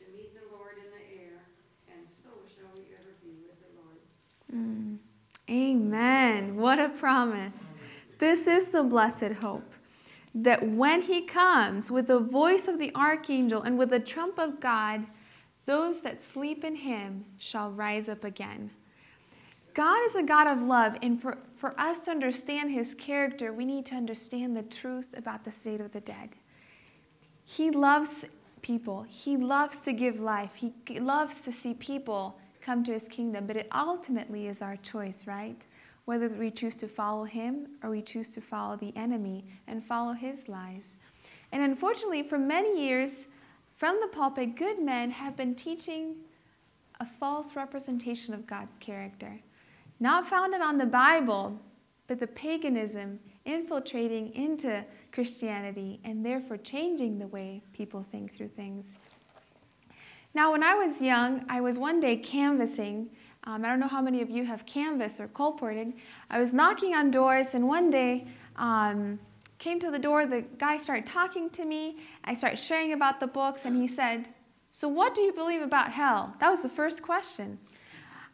to 0.00 0.04
meet 0.16 0.32
the 0.32 0.48
Lord 0.48 0.80
in 0.80 0.88
the 0.88 1.04
air, 1.28 1.44
and 1.92 2.08
so 2.08 2.32
shall 2.48 2.72
we 2.72 2.88
ever 2.96 3.12
be 3.20 3.36
with 3.44 3.60
the 3.60 3.72
Lord. 3.76 4.00
Mm. 4.54 4.98
Amen. 5.48 6.56
What 6.56 6.78
a 6.78 6.88
promise. 6.88 7.54
This 8.18 8.46
is 8.46 8.68
the 8.68 8.82
blessed 8.82 9.32
hope 9.40 9.72
that 10.34 10.68
when 10.68 11.02
he 11.02 11.22
comes 11.22 11.90
with 11.90 12.06
the 12.06 12.20
voice 12.20 12.68
of 12.68 12.78
the 12.78 12.94
archangel 12.94 13.62
and 13.62 13.76
with 13.76 13.90
the 13.90 13.98
trump 13.98 14.38
of 14.38 14.60
God, 14.60 15.06
those 15.66 16.00
that 16.02 16.22
sleep 16.22 16.64
in 16.64 16.76
him 16.76 17.24
shall 17.38 17.70
rise 17.72 18.08
up 18.08 18.24
again. 18.24 18.70
God 19.74 20.04
is 20.04 20.14
a 20.14 20.22
God 20.22 20.46
of 20.46 20.62
love, 20.62 20.96
and 21.02 21.20
for, 21.20 21.38
for 21.56 21.78
us 21.78 22.04
to 22.04 22.10
understand 22.10 22.70
his 22.70 22.94
character, 22.94 23.52
we 23.52 23.64
need 23.64 23.86
to 23.86 23.94
understand 23.94 24.56
the 24.56 24.62
truth 24.62 25.08
about 25.16 25.44
the 25.44 25.52
state 25.52 25.80
of 25.80 25.92
the 25.92 26.00
dead. 26.00 26.30
He 27.44 27.70
loves 27.70 28.24
people, 28.62 29.04
he 29.08 29.36
loves 29.36 29.80
to 29.80 29.92
give 29.92 30.20
life, 30.20 30.50
he 30.54 30.72
loves 31.00 31.40
to 31.42 31.52
see 31.52 31.74
people 31.74 32.38
come 32.60 32.84
to 32.84 32.92
his 32.92 33.08
kingdom, 33.08 33.46
but 33.46 33.56
it 33.56 33.68
ultimately 33.74 34.48
is 34.48 34.62
our 34.62 34.76
choice, 34.76 35.26
right? 35.26 35.56
Whether 36.04 36.28
we 36.28 36.50
choose 36.50 36.76
to 36.76 36.88
follow 36.88 37.24
him 37.24 37.68
or 37.82 37.90
we 37.90 38.02
choose 38.02 38.30
to 38.30 38.40
follow 38.40 38.76
the 38.76 38.96
enemy 38.96 39.44
and 39.66 39.84
follow 39.84 40.12
his 40.12 40.48
lies. 40.48 40.96
And 41.52 41.62
unfortunately, 41.62 42.22
for 42.22 42.38
many 42.38 42.84
years, 42.84 43.26
from 43.76 43.98
the 44.00 44.08
pulpit, 44.08 44.56
good 44.56 44.82
men 44.82 45.10
have 45.10 45.36
been 45.36 45.54
teaching 45.54 46.14
a 47.00 47.06
false 47.06 47.56
representation 47.56 48.34
of 48.34 48.46
God's 48.46 48.78
character 48.78 49.40
not 50.00 50.26
founded 50.26 50.62
on 50.62 50.78
the 50.78 50.86
Bible, 50.86 51.60
but 52.06 52.18
the 52.18 52.26
paganism 52.26 53.20
infiltrating 53.44 54.34
into 54.34 54.84
Christianity 55.12 56.00
and 56.04 56.24
therefore 56.24 56.56
changing 56.56 57.18
the 57.18 57.26
way 57.26 57.62
people 57.72 58.04
think 58.10 58.34
through 58.34 58.48
things. 58.48 58.96
Now, 60.34 60.52
when 60.52 60.62
I 60.62 60.74
was 60.74 61.00
young, 61.00 61.44
I 61.48 61.60
was 61.60 61.78
one 61.78 62.00
day 62.00 62.16
canvassing. 62.16 63.10
Um, 63.44 63.64
I 63.64 63.68
don't 63.68 63.80
know 63.80 63.88
how 63.88 64.02
many 64.02 64.22
of 64.22 64.30
you 64.30 64.44
have 64.44 64.64
canvassed 64.66 65.18
or 65.18 65.28
colported. 65.28 65.92
I 66.30 66.38
was 66.38 66.52
knocking 66.52 66.94
on 66.94 67.10
doors, 67.10 67.54
and 67.54 67.66
one 67.66 67.90
day, 67.90 68.26
um, 68.56 69.18
came 69.58 69.80
to 69.80 69.90
the 69.90 69.98
door. 69.98 70.26
The 70.26 70.44
guy 70.58 70.76
started 70.76 71.06
talking 71.06 71.50
to 71.50 71.64
me. 71.64 71.98
I 72.24 72.34
started 72.34 72.58
sharing 72.58 72.92
about 72.92 73.20
the 73.20 73.26
books, 73.26 73.62
and 73.64 73.76
he 73.76 73.86
said, 73.86 74.28
"So, 74.72 74.88
what 74.88 75.14
do 75.14 75.20
you 75.22 75.32
believe 75.32 75.62
about 75.62 75.90
hell?" 75.92 76.34
That 76.40 76.50
was 76.50 76.62
the 76.62 76.68
first 76.68 77.02
question. 77.02 77.58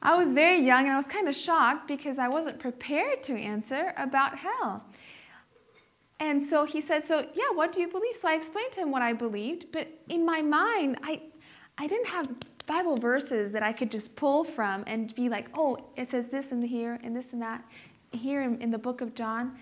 I 0.02 0.14
was 0.16 0.32
very 0.32 0.60
young 0.60 0.84
and 0.84 0.92
I 0.92 0.96
was 0.96 1.06
kind 1.06 1.28
of 1.28 1.34
shocked 1.34 1.88
because 1.88 2.18
I 2.18 2.28
wasn't 2.28 2.58
prepared 2.58 3.22
to 3.24 3.34
answer 3.34 3.94
about 3.96 4.38
hell. 4.38 4.84
And 6.20 6.42
so 6.42 6.64
he 6.64 6.80
said, 6.80 7.04
So, 7.04 7.26
yeah, 7.34 7.50
what 7.54 7.72
do 7.72 7.80
you 7.80 7.88
believe? 7.88 8.16
So 8.16 8.28
I 8.28 8.34
explained 8.34 8.72
to 8.72 8.80
him 8.80 8.90
what 8.90 9.02
I 9.02 9.12
believed, 9.12 9.66
but 9.72 9.88
in 10.08 10.24
my 10.24 10.42
mind, 10.42 10.98
I, 11.02 11.22
I 11.78 11.86
didn't 11.86 12.06
have 12.06 12.28
Bible 12.66 12.96
verses 12.96 13.52
that 13.52 13.62
I 13.62 13.72
could 13.72 13.90
just 13.90 14.16
pull 14.16 14.44
from 14.44 14.82
and 14.86 15.14
be 15.14 15.28
like, 15.28 15.48
oh, 15.54 15.78
it 15.96 16.10
says 16.10 16.28
this 16.28 16.52
and 16.52 16.62
here 16.62 16.98
and 17.02 17.14
this 17.14 17.32
and 17.32 17.42
that 17.42 17.64
here 18.12 18.42
in, 18.42 18.60
in 18.60 18.70
the 18.70 18.78
book 18.78 19.00
of 19.00 19.14
John. 19.14 19.56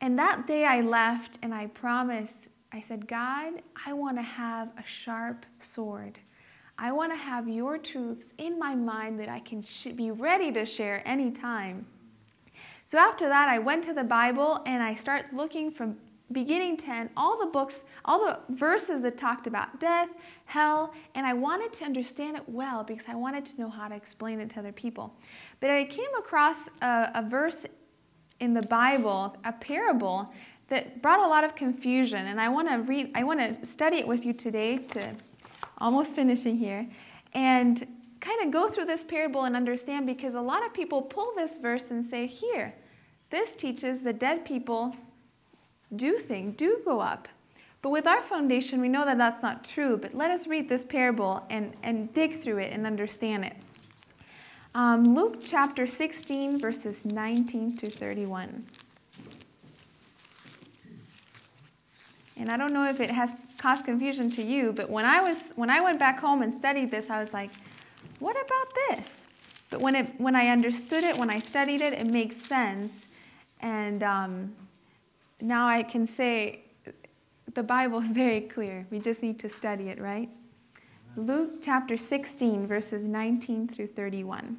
And 0.00 0.18
that 0.18 0.46
day 0.46 0.64
I 0.64 0.80
left 0.80 1.38
and 1.42 1.54
I 1.54 1.66
promised, 1.68 2.48
I 2.72 2.80
said, 2.80 3.08
God, 3.08 3.54
I 3.86 3.92
want 3.92 4.16
to 4.18 4.22
have 4.22 4.68
a 4.78 4.84
sharp 4.86 5.46
sword. 5.60 6.18
I 6.78 6.92
want 6.92 7.12
to 7.12 7.16
have 7.16 7.48
your 7.48 7.78
truths 7.78 8.32
in 8.38 8.58
my 8.58 8.74
mind 8.74 9.18
that 9.20 9.28
I 9.28 9.40
can 9.40 9.62
sh- 9.62 9.88
be 9.94 10.10
ready 10.10 10.52
to 10.52 10.66
share 10.66 11.06
anytime. 11.06 11.86
So 12.84 12.98
after 12.98 13.28
that, 13.28 13.48
I 13.48 13.58
went 13.58 13.84
to 13.84 13.94
the 13.94 14.04
Bible 14.04 14.60
and 14.66 14.82
I 14.82 14.94
start 14.94 15.26
looking 15.32 15.70
from 15.70 15.96
beginning 16.32 16.76
to 16.78 16.88
end, 16.88 17.10
all 17.16 17.38
the 17.38 17.46
books, 17.46 17.80
all 18.04 18.24
the 18.24 18.38
verses 18.54 19.02
that 19.02 19.18
talked 19.18 19.46
about 19.46 19.78
death, 19.80 20.08
hell, 20.46 20.92
and 21.14 21.26
I 21.26 21.34
wanted 21.34 21.72
to 21.74 21.84
understand 21.84 22.36
it 22.36 22.48
well 22.48 22.82
because 22.82 23.04
I 23.08 23.14
wanted 23.14 23.44
to 23.46 23.60
know 23.60 23.68
how 23.68 23.88
to 23.88 23.94
explain 23.94 24.40
it 24.40 24.50
to 24.50 24.60
other 24.60 24.72
people. 24.72 25.14
But 25.60 25.70
I 25.70 25.84
came 25.84 26.14
across 26.18 26.68
a, 26.80 27.10
a 27.14 27.26
verse 27.28 27.66
in 28.40 28.54
the 28.54 28.62
Bible, 28.62 29.36
a 29.44 29.52
parable 29.52 30.32
that 30.68 31.02
brought 31.02 31.20
a 31.20 31.28
lot 31.28 31.44
of 31.44 31.54
confusion, 31.54 32.26
and 32.26 32.40
I 32.40 32.48
want 32.48 32.68
to 32.68 32.76
read. 32.76 33.10
I 33.14 33.22
want 33.22 33.40
to 33.40 33.66
study 33.66 33.98
it 33.98 34.06
with 34.06 34.24
you 34.24 34.32
today 34.32 34.78
to 34.78 35.14
almost 35.78 36.16
finishing 36.16 36.56
here, 36.56 36.86
and 37.34 37.86
kind 38.20 38.42
of 38.42 38.50
go 38.50 38.68
through 38.68 38.86
this 38.86 39.04
parable 39.04 39.44
and 39.44 39.54
understand 39.54 40.06
because 40.06 40.34
a 40.34 40.40
lot 40.40 40.64
of 40.64 40.72
people 40.72 41.02
pull 41.02 41.34
this 41.36 41.58
verse 41.58 41.90
and 41.90 42.02
say, 42.02 42.26
here, 42.26 42.74
this 43.30 43.54
teaches 43.54 44.00
that 44.00 44.18
dead 44.18 44.46
people 44.46 44.96
do 45.94 46.18
things, 46.18 46.56
do 46.56 46.80
go 46.84 47.00
up. 47.00 47.28
But 47.82 47.90
with 47.90 48.06
our 48.06 48.22
foundation, 48.22 48.80
we 48.80 48.88
know 48.88 49.04
that 49.04 49.18
that's 49.18 49.42
not 49.42 49.64
true. 49.64 49.98
But 49.98 50.14
let 50.14 50.30
us 50.30 50.46
read 50.46 50.68
this 50.68 50.84
parable 50.84 51.44
and, 51.50 51.74
and 51.82 52.12
dig 52.14 52.42
through 52.42 52.58
it 52.58 52.72
and 52.72 52.86
understand 52.86 53.44
it. 53.44 53.56
Um, 54.74 55.14
Luke 55.14 55.40
chapter 55.44 55.86
16, 55.86 56.58
verses 56.58 57.04
19 57.04 57.76
to 57.76 57.90
31. 57.90 58.66
And 62.36 62.50
I 62.50 62.56
don't 62.56 62.72
know 62.72 62.88
if 62.88 63.00
it 63.00 63.10
has 63.10 63.32
caused 63.58 63.84
confusion 63.84 64.30
to 64.32 64.42
you, 64.42 64.72
but 64.72 64.90
when 64.90 65.04
I 65.04 65.20
was 65.20 65.52
when 65.54 65.70
I 65.70 65.80
went 65.80 65.98
back 65.98 66.18
home 66.18 66.42
and 66.42 66.52
studied 66.52 66.90
this, 66.90 67.08
I 67.10 67.20
was 67.20 67.32
like, 67.32 67.50
what 68.18 68.34
about 68.34 68.74
this? 68.88 69.26
But 69.70 69.80
when 69.80 69.94
it 69.94 70.18
when 70.18 70.34
I 70.34 70.48
understood 70.48 71.04
it, 71.04 71.16
when 71.16 71.30
I 71.30 71.38
studied 71.38 71.80
it, 71.80 71.92
it 71.92 72.06
makes 72.06 72.44
sense. 72.46 73.06
And 73.60 74.02
um, 74.02 74.54
now 75.40 75.66
I 75.66 75.82
can 75.82 76.06
say 76.06 76.64
the 77.54 77.62
Bible 77.62 78.00
is 78.00 78.10
very 78.10 78.40
clear. 78.40 78.86
We 78.90 78.98
just 78.98 79.22
need 79.22 79.38
to 79.40 79.48
study 79.48 79.88
it, 79.88 80.00
right? 80.00 80.28
Luke 81.16 81.62
chapter 81.62 81.96
16, 81.96 82.66
verses 82.66 83.04
19 83.04 83.68
through 83.68 83.86
31. 83.86 84.56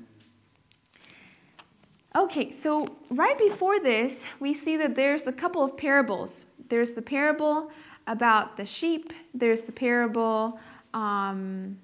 Okay, 2.16 2.50
so 2.52 2.88
right 3.10 3.38
before 3.38 3.80
this, 3.82 4.26
we 4.40 4.54
see 4.54 4.78
that 4.78 4.96
there's 4.96 5.28
a 5.28 5.34
couple 5.34 5.64
of 5.64 5.76
parables. 5.76 6.46
There's 6.70 6.92
the 6.92 7.02
parable 7.02 7.72
about 8.08 8.56
the 8.56 8.66
sheep, 8.66 9.12
there's 9.34 9.64
the 9.64 9.74
parable 9.74 10.60
um, 10.94 11.78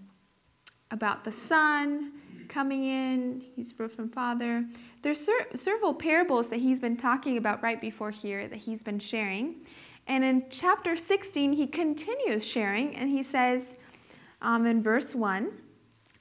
about 0.92 1.26
the 1.26 1.32
son 1.32 2.14
coming 2.52 2.84
in, 2.84 3.42
he's 3.56 3.72
from 3.72 4.10
father. 4.10 4.66
There's 5.02 5.26
ser- 5.26 5.48
several 5.56 5.94
parables 5.94 6.50
that 6.50 6.60
he's 6.60 6.80
been 6.80 6.98
talking 6.98 7.38
about 7.38 7.64
right 7.64 7.80
before 7.80 8.12
here 8.12 8.48
that 8.48 8.58
he's 8.58 8.84
been 8.84 9.00
sharing. 9.00 9.56
And 10.06 10.24
in 10.24 10.46
chapter 10.50 10.98
16, 10.98 11.54
he 11.54 11.66
continues 11.66 12.46
sharing, 12.46 12.96
and 12.96 13.10
he 13.10 13.24
says 13.24 13.76
um, 14.42 14.66
in 14.66 14.84
verse 14.84 15.16
1 15.16 15.52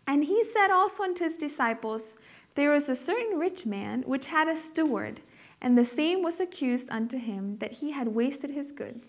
And 0.07 0.25
he 0.25 0.45
said 0.45 0.71
also 0.71 1.03
unto 1.03 1.25
his 1.25 1.37
disciples, 1.37 2.15
There 2.55 2.71
was 2.71 2.89
a 2.89 2.95
certain 2.95 3.39
rich 3.39 3.67
man 3.67 4.03
which 4.07 4.27
had 4.27 4.49
a 4.49 4.57
steward, 4.57 5.21
and 5.61 5.77
the 5.77 5.85
same 5.85 6.23
was 6.23 6.39
accused 6.39 6.87
unto 6.91 7.19
him 7.19 7.57
that 7.57 7.73
he 7.73 7.91
had 7.91 8.09
wasted 8.09 8.51
his 8.51 8.71
goods. 8.71 9.09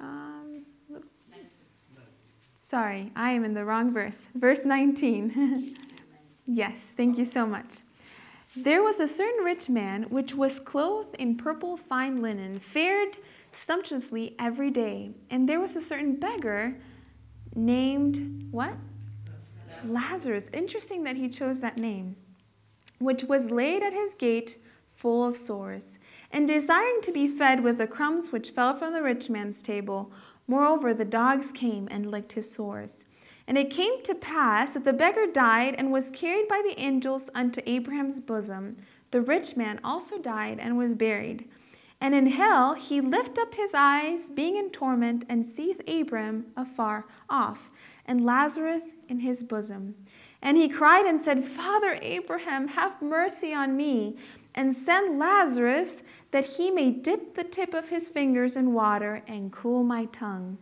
Um, 0.00 0.64
sorry, 2.62 3.12
I 3.14 3.32
am 3.32 3.44
in 3.44 3.52
the 3.52 3.64
wrong 3.64 3.92
verse. 3.92 4.28
Verse 4.34 4.60
19. 4.64 5.76
yes, 6.48 6.80
thank 6.96 7.16
you 7.18 7.24
so 7.24 7.46
much. 7.46 7.76
There 8.56 8.82
was 8.82 8.98
a 8.98 9.06
certain 9.06 9.44
rich 9.44 9.68
man 9.68 10.04
which 10.04 10.34
was 10.34 10.58
clothed 10.58 11.14
in 11.16 11.36
purple 11.36 11.76
fine 11.76 12.20
linen, 12.20 12.58
fared 12.58 13.18
sumptuously 13.52 14.34
every 14.38 14.70
day. 14.70 15.10
And 15.30 15.48
there 15.48 15.60
was 15.60 15.76
a 15.76 15.82
certain 15.82 16.16
beggar 16.16 16.74
named 17.54 18.48
what? 18.50 18.74
Lazarus. 19.84 20.46
Interesting 20.52 21.04
that 21.04 21.16
he 21.16 21.28
chose 21.28 21.60
that 21.60 21.76
name, 21.76 22.16
which 22.98 23.24
was 23.24 23.50
laid 23.50 23.82
at 23.82 23.92
his 23.92 24.14
gate 24.14 24.58
full 24.94 25.24
of 25.24 25.36
sores, 25.36 25.98
and 26.32 26.48
desiring 26.48 27.00
to 27.02 27.12
be 27.12 27.28
fed 27.28 27.62
with 27.62 27.78
the 27.78 27.86
crumbs 27.86 28.32
which 28.32 28.50
fell 28.50 28.76
from 28.76 28.92
the 28.92 29.02
rich 29.02 29.30
man's 29.30 29.62
table. 29.62 30.10
Moreover, 30.48 30.92
the 30.92 31.04
dogs 31.04 31.52
came 31.52 31.86
and 31.90 32.10
licked 32.10 32.32
his 32.32 32.50
sores. 32.50 33.04
And 33.48 33.56
it 33.56 33.70
came 33.70 34.02
to 34.02 34.14
pass 34.14 34.72
that 34.72 34.84
the 34.84 34.92
beggar 34.92 35.26
died 35.26 35.74
and 35.78 35.90
was 35.90 36.10
carried 36.10 36.48
by 36.48 36.60
the 36.62 36.78
angels 36.78 37.30
unto 37.34 37.62
Abraham's 37.64 38.20
bosom. 38.20 38.76
The 39.10 39.22
rich 39.22 39.56
man 39.56 39.80
also 39.82 40.18
died 40.18 40.58
and 40.60 40.76
was 40.76 40.94
buried. 40.94 41.48
And 41.98 42.14
in 42.14 42.26
hell 42.26 42.74
he 42.74 43.00
lift 43.00 43.38
up 43.38 43.54
his 43.54 43.72
eyes, 43.74 44.28
being 44.28 44.56
in 44.56 44.68
torment, 44.68 45.24
and 45.30 45.46
seeth 45.46 45.80
Abram 45.88 46.44
afar 46.58 47.06
off, 47.30 47.70
and 48.04 48.22
Lazarus 48.22 48.82
in 49.08 49.20
his 49.20 49.42
bosom. 49.42 49.94
And 50.42 50.58
he 50.58 50.68
cried 50.68 51.06
and 51.06 51.18
said, 51.18 51.42
Father 51.42 51.98
Abraham, 52.02 52.68
have 52.68 53.00
mercy 53.00 53.54
on 53.54 53.78
me, 53.78 54.18
and 54.54 54.76
send 54.76 55.18
Lazarus 55.18 56.02
that 56.32 56.44
he 56.44 56.70
may 56.70 56.90
dip 56.90 57.34
the 57.34 57.44
tip 57.44 57.72
of 57.72 57.88
his 57.88 58.10
fingers 58.10 58.56
in 58.56 58.74
water 58.74 59.22
and 59.26 59.50
cool 59.50 59.82
my 59.84 60.04
tongue. 60.06 60.58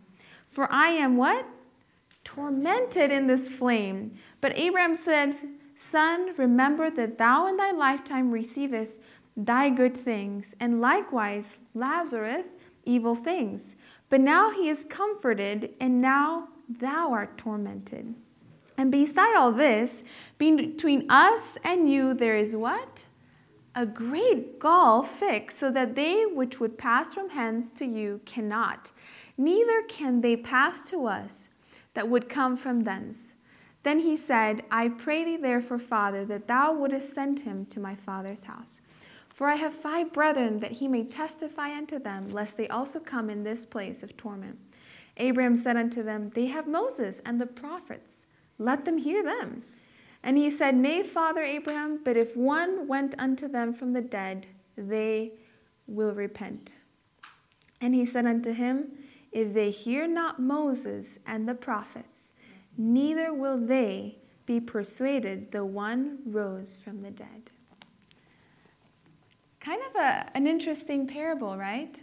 For 0.49 0.71
I 0.71 0.91
am 0.91 1.17
what? 1.17 1.45
Tormented 2.27 3.09
in 3.09 3.25
this 3.25 3.47
flame. 3.47 4.11
But 4.41 4.57
Abraham 4.57 4.97
said, 4.97 5.33
Son, 5.77 6.33
remember 6.35 6.89
that 6.89 7.17
thou 7.17 7.47
in 7.47 7.55
thy 7.55 7.71
lifetime 7.71 8.31
receiveth 8.31 8.89
thy 9.37 9.69
good 9.69 9.95
things, 9.95 10.53
and 10.59 10.81
likewise 10.81 11.57
Lazarus 11.73 12.45
evil 12.83 13.15
things. 13.15 13.75
But 14.09 14.19
now 14.19 14.51
he 14.51 14.67
is 14.67 14.85
comforted, 14.89 15.73
and 15.79 16.01
now 16.01 16.49
thou 16.67 17.13
art 17.13 17.37
tormented. 17.37 18.13
And 18.77 18.91
beside 18.91 19.35
all 19.37 19.53
this, 19.53 20.03
between 20.37 21.09
us 21.09 21.57
and 21.63 21.89
you, 21.89 22.13
there 22.13 22.37
is 22.37 22.57
what? 22.57 23.05
A 23.73 23.85
great 23.85 24.59
gulf 24.59 25.17
fixed, 25.17 25.59
so 25.59 25.71
that 25.71 25.95
they 25.95 26.25
which 26.25 26.59
would 26.59 26.77
pass 26.77 27.13
from 27.13 27.29
hence 27.29 27.71
to 27.73 27.85
you 27.85 28.19
cannot, 28.25 28.91
neither 29.37 29.81
can 29.83 30.19
they 30.19 30.35
pass 30.35 30.81
to 30.89 31.05
us 31.05 31.47
that 31.97 32.07
would 32.07 32.29
come 32.29 32.55
from 32.55 32.81
thence. 32.81 33.33
Then 33.81 33.97
he 33.97 34.15
said, 34.15 34.61
I 34.69 34.87
pray 34.87 35.23
thee 35.23 35.35
therefore, 35.35 35.79
Father, 35.79 36.25
that 36.25 36.47
thou 36.47 36.71
wouldest 36.71 37.11
send 37.11 37.39
him 37.39 37.65
to 37.71 37.79
my 37.79 37.95
father's 37.95 38.43
house. 38.43 38.81
For 39.33 39.47
I 39.47 39.55
have 39.55 39.73
five 39.73 40.13
brethren, 40.13 40.59
that 40.59 40.73
he 40.73 40.87
may 40.87 41.05
testify 41.05 41.75
unto 41.75 41.97
them, 41.97 42.29
lest 42.29 42.55
they 42.55 42.67
also 42.67 42.99
come 42.99 43.31
in 43.31 43.43
this 43.43 43.65
place 43.65 44.03
of 44.03 44.15
torment. 44.15 44.59
Abraham 45.17 45.55
said 45.55 45.75
unto 45.75 46.03
them, 46.03 46.29
They 46.35 46.45
have 46.45 46.67
Moses 46.67 47.19
and 47.25 47.41
the 47.41 47.47
prophets. 47.47 48.27
Let 48.59 48.85
them 48.85 48.99
hear 48.99 49.23
them. 49.23 49.63
And 50.21 50.37
he 50.37 50.51
said, 50.51 50.75
Nay, 50.75 51.01
Father 51.01 51.41
Abraham, 51.41 52.01
but 52.05 52.15
if 52.15 52.37
one 52.37 52.87
went 52.87 53.15
unto 53.17 53.47
them 53.47 53.73
from 53.73 53.93
the 53.93 54.01
dead, 54.01 54.45
they 54.77 55.31
will 55.87 56.11
repent. 56.11 56.73
And 57.81 57.95
he 57.95 58.05
said 58.05 58.27
unto 58.27 58.53
him, 58.53 58.91
If 59.31 59.53
they 59.53 59.69
hear 59.69 60.07
not 60.07 60.39
Moses 60.39 61.19
and 61.25 61.47
the 61.47 61.53
prophets, 61.53 62.31
neither 62.77 63.33
will 63.33 63.57
they 63.57 64.17
be 64.45 64.59
persuaded 64.59 65.51
the 65.51 65.63
one 65.63 66.19
rose 66.25 66.77
from 66.83 67.01
the 67.01 67.11
dead. 67.11 67.51
Kind 69.59 69.81
of 69.89 69.95
a, 69.95 70.29
an 70.35 70.47
interesting 70.47 71.05
parable, 71.05 71.57
right? 71.57 71.95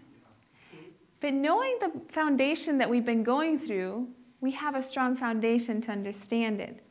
But 1.20 1.32
knowing 1.32 1.78
the 1.80 1.90
foundation 2.12 2.76
that 2.78 2.90
we've 2.90 3.06
been 3.06 3.22
going 3.22 3.58
through, 3.58 4.06
we 4.42 4.50
have 4.50 4.74
a 4.74 4.82
strong 4.82 5.16
foundation 5.16 5.80
to 5.80 5.90
understand 5.90 6.60
it. 6.60 6.84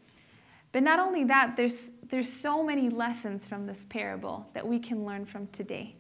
But 0.72 0.82
not 0.82 0.98
only 0.98 1.24
that, 1.26 1.56
there's, 1.56 1.90
there's 2.10 2.34
so 2.34 2.64
many 2.64 2.90
lessons 2.90 3.48
from 3.48 3.68
this 3.68 3.86
parable 3.86 4.50
that 4.56 4.68
we 4.68 4.80
can 4.80 5.06
learn 5.06 5.24
from 5.24 5.46
today. 5.48 5.96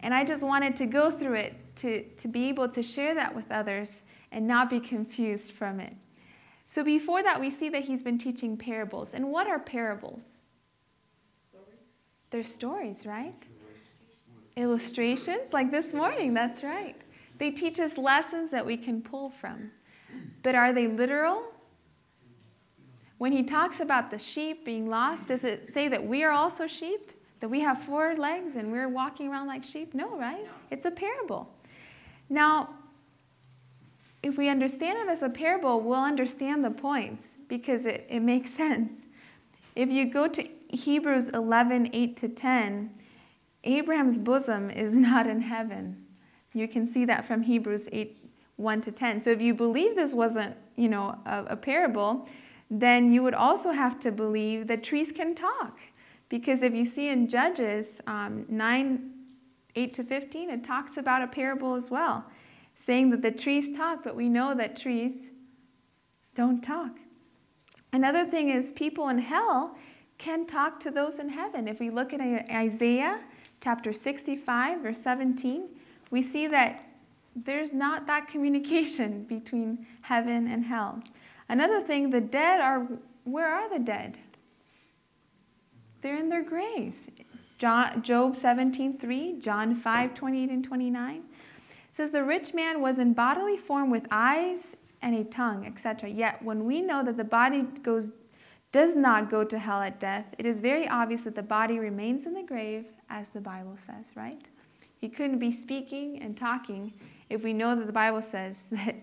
And 0.00 0.12
I 0.12 0.24
just 0.24 0.42
wanted 0.42 0.74
to 0.76 0.86
go 0.86 1.12
through 1.12 1.34
it 1.34 1.54
to, 1.80 2.02
to 2.02 2.28
be 2.28 2.48
able 2.48 2.68
to 2.68 2.82
share 2.82 3.14
that 3.14 3.34
with 3.34 3.50
others 3.50 4.02
and 4.32 4.46
not 4.46 4.70
be 4.70 4.80
confused 4.80 5.52
from 5.52 5.80
it. 5.80 5.94
So 6.66 6.84
before 6.84 7.22
that, 7.22 7.40
we 7.40 7.50
see 7.50 7.68
that 7.70 7.82
he's 7.82 8.02
been 8.02 8.18
teaching 8.18 8.56
parables. 8.56 9.14
And 9.14 9.30
what 9.30 9.48
are 9.48 9.58
parables? 9.58 10.22
Stories. 11.50 11.78
They're 12.30 12.42
stories, 12.44 13.06
right? 13.06 13.34
Illustrations, 14.56 15.52
like 15.52 15.70
this 15.70 15.92
morning, 15.92 16.34
that's 16.34 16.62
right. 16.62 16.96
They 17.38 17.50
teach 17.50 17.80
us 17.80 17.96
lessons 17.96 18.50
that 18.50 18.64
we 18.64 18.76
can 18.76 19.00
pull 19.00 19.30
from. 19.30 19.70
But 20.42 20.54
are 20.54 20.72
they 20.72 20.86
literal? 20.86 21.42
When 23.18 23.32
he 23.32 23.42
talks 23.42 23.80
about 23.80 24.10
the 24.10 24.18
sheep 24.18 24.64
being 24.64 24.88
lost, 24.88 25.28
does 25.28 25.44
it 25.44 25.66
say 25.72 25.88
that 25.88 26.04
we 26.04 26.24
are 26.24 26.32
also 26.32 26.66
sheep? 26.66 27.12
That 27.40 27.48
we 27.48 27.60
have 27.60 27.82
four 27.84 28.14
legs 28.16 28.56
and 28.56 28.70
we're 28.70 28.88
walking 28.88 29.28
around 29.28 29.46
like 29.46 29.64
sheep? 29.64 29.94
No, 29.94 30.18
right? 30.18 30.46
It's 30.70 30.84
a 30.84 30.90
parable. 30.90 31.50
Now, 32.30 32.70
if 34.22 34.38
we 34.38 34.48
understand 34.48 34.98
it 34.98 35.08
as 35.10 35.22
a 35.22 35.28
parable, 35.28 35.80
we'll 35.80 35.98
understand 35.98 36.64
the 36.64 36.70
points 36.70 37.34
because 37.48 37.84
it, 37.84 38.06
it 38.08 38.20
makes 38.20 38.54
sense. 38.56 38.92
If 39.74 39.90
you 39.90 40.06
go 40.06 40.28
to 40.28 40.48
Hebrews 40.68 41.30
11 41.30 41.90
8 41.92 42.16
to 42.16 42.28
10, 42.28 42.90
Abraham's 43.64 44.18
bosom 44.18 44.70
is 44.70 44.96
not 45.08 45.26
in 45.26 45.42
heaven. 45.42 46.06
You 46.52 46.68
can 46.68 46.90
see 46.90 47.04
that 47.04 47.26
from 47.26 47.42
Hebrews 47.42 47.88
8 47.92 48.16
1 48.56 48.80
to 48.82 48.92
10. 48.92 49.20
So 49.20 49.30
if 49.30 49.40
you 49.40 49.54
believe 49.54 49.96
this 49.96 50.14
wasn't, 50.14 50.54
you 50.76 50.88
know, 50.88 51.18
a, 51.24 51.44
a 51.50 51.56
parable, 51.56 52.28
then 52.70 53.10
you 53.12 53.22
would 53.22 53.34
also 53.34 53.72
have 53.72 53.98
to 54.00 54.12
believe 54.12 54.66
that 54.68 54.84
trees 54.84 55.12
can 55.12 55.34
talk. 55.34 55.80
Because 56.28 56.62
if 56.62 56.74
you 56.74 56.84
see 56.84 57.08
in 57.08 57.26
Judges 57.26 58.00
um, 58.06 58.44
9 58.48 59.10
8 59.76 59.94
to 59.94 60.04
15, 60.04 60.50
it 60.50 60.64
talks 60.64 60.96
about 60.96 61.22
a 61.22 61.26
parable 61.26 61.74
as 61.74 61.90
well, 61.90 62.24
saying 62.74 63.10
that 63.10 63.22
the 63.22 63.30
trees 63.30 63.76
talk, 63.76 64.02
but 64.02 64.16
we 64.16 64.28
know 64.28 64.54
that 64.54 64.76
trees 64.76 65.30
don't 66.34 66.62
talk. 66.62 66.96
Another 67.92 68.24
thing 68.24 68.50
is 68.50 68.72
people 68.72 69.08
in 69.08 69.18
hell 69.18 69.76
can 70.18 70.46
talk 70.46 70.78
to 70.80 70.90
those 70.90 71.18
in 71.18 71.28
heaven. 71.28 71.66
If 71.66 71.80
we 71.80 71.90
look 71.90 72.12
at 72.12 72.20
Isaiah 72.20 73.20
chapter 73.60 73.92
65, 73.92 74.80
verse 74.80 75.00
17, 75.00 75.68
we 76.10 76.22
see 76.22 76.46
that 76.46 76.84
there's 77.34 77.72
not 77.72 78.06
that 78.06 78.28
communication 78.28 79.24
between 79.28 79.86
heaven 80.02 80.46
and 80.46 80.64
hell. 80.64 81.02
Another 81.48 81.80
thing, 81.80 82.10
the 82.10 82.20
dead 82.20 82.60
are, 82.60 82.86
where 83.24 83.48
are 83.48 83.68
the 83.68 83.78
dead? 83.78 84.18
They're 86.02 86.16
in 86.16 86.28
their 86.28 86.44
graves. 86.44 87.08
John, 87.60 88.00
Job 88.00 88.36
17, 88.36 88.96
3, 88.96 89.38
John 89.38 89.74
5, 89.74 90.14
28 90.14 90.48
and 90.48 90.64
29 90.64 91.22
says, 91.92 92.10
The 92.10 92.24
rich 92.24 92.54
man 92.54 92.80
was 92.80 92.98
in 92.98 93.12
bodily 93.12 93.58
form 93.58 93.90
with 93.90 94.06
eyes 94.10 94.76
and 95.02 95.14
a 95.14 95.24
tongue, 95.24 95.66
etc. 95.66 96.08
Yet 96.08 96.42
when 96.42 96.64
we 96.64 96.80
know 96.80 97.04
that 97.04 97.18
the 97.18 97.24
body 97.24 97.62
goes 97.82 98.12
does 98.72 98.96
not 98.96 99.28
go 99.28 99.44
to 99.44 99.58
hell 99.58 99.82
at 99.82 100.00
death, 100.00 100.24
it 100.38 100.46
is 100.46 100.60
very 100.60 100.88
obvious 100.88 101.22
that 101.22 101.34
the 101.34 101.42
body 101.42 101.78
remains 101.78 102.24
in 102.24 102.32
the 102.32 102.42
grave, 102.42 102.86
as 103.10 103.28
the 103.28 103.40
Bible 103.40 103.76
says, 103.76 104.06
right? 104.14 104.40
He 104.96 105.08
couldn't 105.10 105.38
be 105.38 105.50
speaking 105.50 106.22
and 106.22 106.36
talking 106.36 106.94
if 107.28 107.42
we 107.42 107.52
know 107.52 107.76
that 107.76 107.86
the 107.86 107.92
Bible 107.92 108.22
says 108.22 108.68
that 108.72 108.94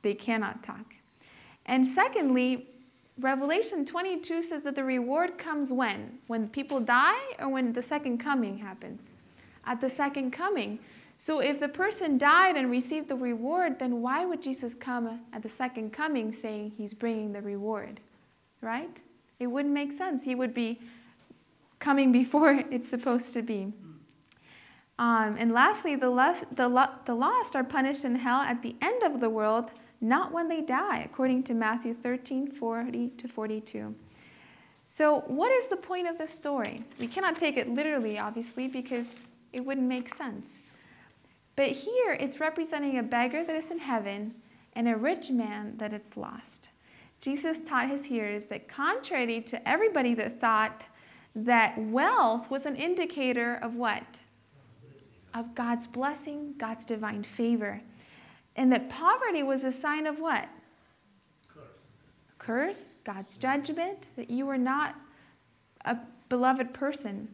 they 0.00 0.14
cannot 0.14 0.62
talk. 0.62 0.94
And 1.66 1.86
secondly, 1.86 2.66
Revelation 3.20 3.84
22 3.84 4.42
says 4.42 4.62
that 4.62 4.76
the 4.76 4.84
reward 4.84 5.38
comes 5.38 5.72
when? 5.72 6.18
When 6.28 6.48
people 6.48 6.78
die 6.78 7.18
or 7.38 7.48
when 7.48 7.72
the 7.72 7.82
second 7.82 8.18
coming 8.18 8.58
happens? 8.58 9.02
At 9.64 9.80
the 9.80 9.90
second 9.90 10.30
coming. 10.30 10.78
So 11.18 11.40
if 11.40 11.58
the 11.58 11.68
person 11.68 12.16
died 12.16 12.56
and 12.56 12.70
received 12.70 13.08
the 13.08 13.16
reward, 13.16 13.80
then 13.80 14.00
why 14.00 14.24
would 14.24 14.40
Jesus 14.40 14.72
come 14.72 15.20
at 15.32 15.42
the 15.42 15.48
second 15.48 15.92
coming 15.92 16.30
saying 16.30 16.72
he's 16.76 16.94
bringing 16.94 17.32
the 17.32 17.42
reward? 17.42 18.00
Right? 18.60 19.00
It 19.40 19.48
wouldn't 19.48 19.74
make 19.74 19.92
sense. 19.92 20.24
He 20.24 20.36
would 20.36 20.54
be 20.54 20.80
coming 21.80 22.12
before 22.12 22.62
it's 22.70 22.88
supposed 22.88 23.32
to 23.34 23.42
be. 23.42 23.72
Um, 25.00 25.36
and 25.38 25.52
lastly, 25.52 25.96
the, 25.96 26.10
less, 26.10 26.44
the, 26.52 26.88
the 27.04 27.14
lost 27.14 27.54
are 27.54 27.64
punished 27.64 28.04
in 28.04 28.16
hell 28.16 28.40
at 28.40 28.62
the 28.62 28.74
end 28.80 29.02
of 29.02 29.20
the 29.20 29.30
world, 29.30 29.70
not 30.00 30.32
when 30.32 30.48
they 30.48 30.60
die, 30.60 31.00
according 31.04 31.42
to 31.44 31.54
Matthew 31.54 31.94
13 31.94 32.50
40 32.52 33.08
to 33.18 33.28
42. 33.28 33.94
So, 34.84 35.20
what 35.26 35.52
is 35.52 35.66
the 35.68 35.76
point 35.76 36.08
of 36.08 36.16
this 36.18 36.32
story? 36.32 36.84
We 36.98 37.08
cannot 37.08 37.38
take 37.38 37.56
it 37.56 37.68
literally, 37.68 38.18
obviously, 38.18 38.68
because 38.68 39.14
it 39.52 39.64
wouldn't 39.64 39.86
make 39.86 40.14
sense. 40.14 40.60
But 41.56 41.72
here 41.72 42.12
it's 42.12 42.40
representing 42.40 42.98
a 42.98 43.02
beggar 43.02 43.44
that 43.44 43.56
is 43.56 43.70
in 43.70 43.78
heaven 43.78 44.34
and 44.74 44.88
a 44.88 44.96
rich 44.96 45.30
man 45.30 45.74
that 45.78 45.92
it's 45.92 46.16
lost. 46.16 46.68
Jesus 47.20 47.60
taught 47.60 47.90
his 47.90 48.04
hearers 48.04 48.46
that, 48.46 48.68
contrary 48.68 49.40
to 49.42 49.68
everybody 49.68 50.14
that 50.14 50.40
thought 50.40 50.84
that 51.34 51.76
wealth 51.78 52.48
was 52.50 52.64
an 52.64 52.76
indicator 52.76 53.56
of 53.56 53.74
what? 53.74 54.20
of 55.34 55.54
God's 55.54 55.86
blessing, 55.86 56.54
God's 56.58 56.84
divine 56.84 57.22
favor. 57.22 57.80
And 58.58 58.72
that 58.72 58.90
poverty 58.90 59.44
was 59.44 59.62
a 59.62 59.70
sign 59.70 60.04
of 60.04 60.18
what? 60.18 60.48
Curse. 61.48 61.62
Curse, 62.38 62.88
God's 63.04 63.36
judgment, 63.36 64.08
that 64.16 64.28
you 64.28 64.46
were 64.46 64.58
not 64.58 64.96
a 65.84 65.96
beloved 66.28 66.74
person. 66.74 67.28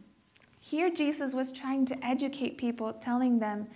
Here, 0.59 0.91
Jesus 0.91 1.33
was 1.33 1.51
trying 1.51 1.87
to 1.87 2.05
educate 2.05 2.59
people, 2.59 2.93
telling 2.93 3.39
them 3.39 3.67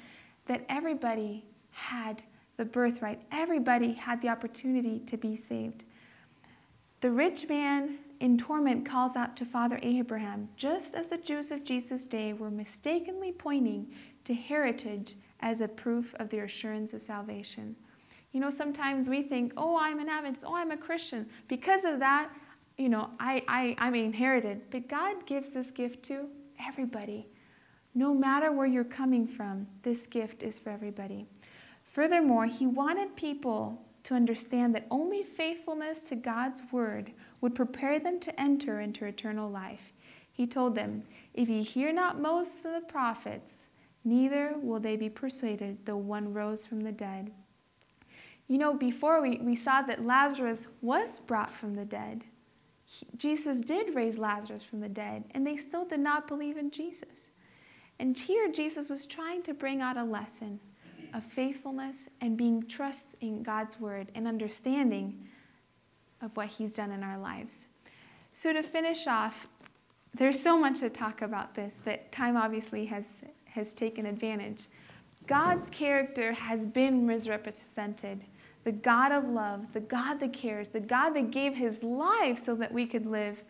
that 0.45 0.63
everybody 0.69 1.43
had 1.71 2.21
the 2.57 2.65
birthright, 2.65 3.19
everybody 3.31 3.93
had 3.93 4.21
the 4.21 4.29
opportunity 4.29 4.99
to 5.07 5.17
be 5.17 5.35
saved. 5.35 5.85
The 7.01 7.09
rich 7.09 7.49
man 7.49 7.97
in 8.19 8.37
torment 8.37 8.85
calls 8.85 9.15
out 9.15 9.35
to 9.37 9.45
Father 9.45 9.79
Abraham, 9.81 10.49
just 10.55 10.93
as 10.93 11.07
the 11.07 11.17
Jews 11.17 11.49
of 11.49 11.63
Jesus' 11.63 12.05
day 12.05 12.31
were 12.31 12.51
mistakenly 12.51 13.31
pointing 13.31 13.87
to 14.25 14.35
heritage 14.35 15.15
as 15.41 15.61
a 15.61 15.67
proof 15.67 16.13
of 16.19 16.29
their 16.29 16.45
assurance 16.45 16.93
of 16.93 17.01
salvation. 17.01 17.75
You 18.31 18.39
know, 18.39 18.49
sometimes 18.49 19.07
we 19.07 19.23
think, 19.23 19.53
oh, 19.57 19.77
I'm 19.79 19.99
an 19.99 20.09
Adventist, 20.09 20.45
oh, 20.47 20.55
I'm 20.55 20.71
a 20.71 20.77
Christian. 20.77 21.27
Because 21.47 21.83
of 21.83 21.99
that, 21.99 22.29
you 22.77 22.89
know, 22.89 23.09
I, 23.19 23.43
I, 23.47 23.75
I'm 23.79 23.95
inherited. 23.95 24.61
But 24.69 24.87
God 24.87 25.25
gives 25.25 25.49
this 25.49 25.71
gift 25.71 26.03
to 26.03 26.27
everybody. 26.65 27.27
No 27.95 28.13
matter 28.13 28.51
where 28.51 28.67
you're 28.67 28.83
coming 28.83 29.27
from, 29.27 29.67
this 29.81 30.05
gift 30.05 30.43
is 30.43 30.59
for 30.59 30.69
everybody. 30.69 31.25
Furthermore, 31.83 32.45
He 32.45 32.67
wanted 32.67 33.15
people 33.15 33.81
to 34.03 34.13
understand 34.13 34.73
that 34.75 34.87
only 34.91 35.23
faithfulness 35.23 35.99
to 35.99 36.15
God's 36.15 36.61
word 36.71 37.11
would 37.41 37.55
prepare 37.55 37.99
them 37.99 38.19
to 38.19 38.39
enter 38.39 38.79
into 38.79 39.05
eternal 39.05 39.49
life. 39.49 39.93
He 40.31 40.47
told 40.47 40.75
them, 40.75 41.03
If 41.33 41.49
ye 41.49 41.63
hear 41.63 41.91
not 41.91 42.21
Moses 42.21 42.63
and 42.63 42.75
the 42.75 42.87
prophets, 42.87 43.51
neither 44.03 44.55
will 44.61 44.79
they 44.79 44.95
be 44.95 45.09
persuaded, 45.09 45.85
though 45.85 45.97
one 45.97 46.33
rose 46.33 46.65
from 46.65 46.81
the 46.81 46.91
dead. 46.91 47.31
You 48.47 48.57
know, 48.57 48.73
before 48.73 49.21
we, 49.21 49.37
we 49.37 49.55
saw 49.55 49.81
that 49.83 50.05
Lazarus 50.05 50.67
was 50.81 51.19
brought 51.19 51.53
from 51.53 51.75
the 51.75 51.85
dead. 51.85 52.23
He, 52.85 53.05
Jesus 53.15 53.61
did 53.61 53.93
raise 53.93 54.17
Lazarus 54.17 54.63
from 54.63 54.79
the 54.79 54.89
dead, 54.89 55.25
and 55.31 55.45
they 55.45 55.55
still 55.55 55.85
did 55.85 55.99
not 55.99 56.27
believe 56.27 56.57
in 56.57 56.71
Jesus. 56.71 57.27
And 57.99 58.17
here, 58.17 58.51
Jesus 58.51 58.89
was 58.89 59.05
trying 59.05 59.43
to 59.43 59.53
bring 59.53 59.81
out 59.81 59.97
a 59.97 60.03
lesson 60.03 60.59
of 61.13 61.23
faithfulness 61.23 62.09
and 62.21 62.37
being 62.37 62.65
trust 62.65 63.15
in 63.21 63.43
God's 63.43 63.79
word 63.79 64.07
and 64.15 64.27
understanding 64.27 65.27
of 66.21 66.35
what 66.35 66.47
He's 66.47 66.71
done 66.71 66.91
in 66.91 67.03
our 67.03 67.17
lives. 67.17 67.65
So, 68.33 68.53
to 68.53 68.63
finish 68.63 69.05
off, 69.05 69.47
there's 70.15 70.41
so 70.41 70.57
much 70.57 70.79
to 70.79 70.89
talk 70.89 71.21
about 71.21 71.55
this, 71.55 71.81
but 71.83 72.11
time 72.11 72.35
obviously 72.35 72.85
has, 72.85 73.05
has 73.53 73.73
taken 73.73 74.05
advantage. 74.05 74.65
God's 75.27 75.69
character 75.69 76.33
has 76.33 76.65
been 76.65 77.05
misrepresented. 77.05 78.25
The 78.63 78.71
God 78.71 79.11
of 79.11 79.29
love, 79.29 79.71
the 79.73 79.79
God 79.79 80.19
that 80.19 80.33
cares, 80.33 80.69
the 80.69 80.79
God 80.79 81.11
that 81.11 81.31
gave 81.31 81.55
his 81.55 81.83
life 81.83 82.43
so 82.43 82.55
that 82.55 82.73
we 82.73 82.85
could 82.85 83.05
live, 83.05 83.43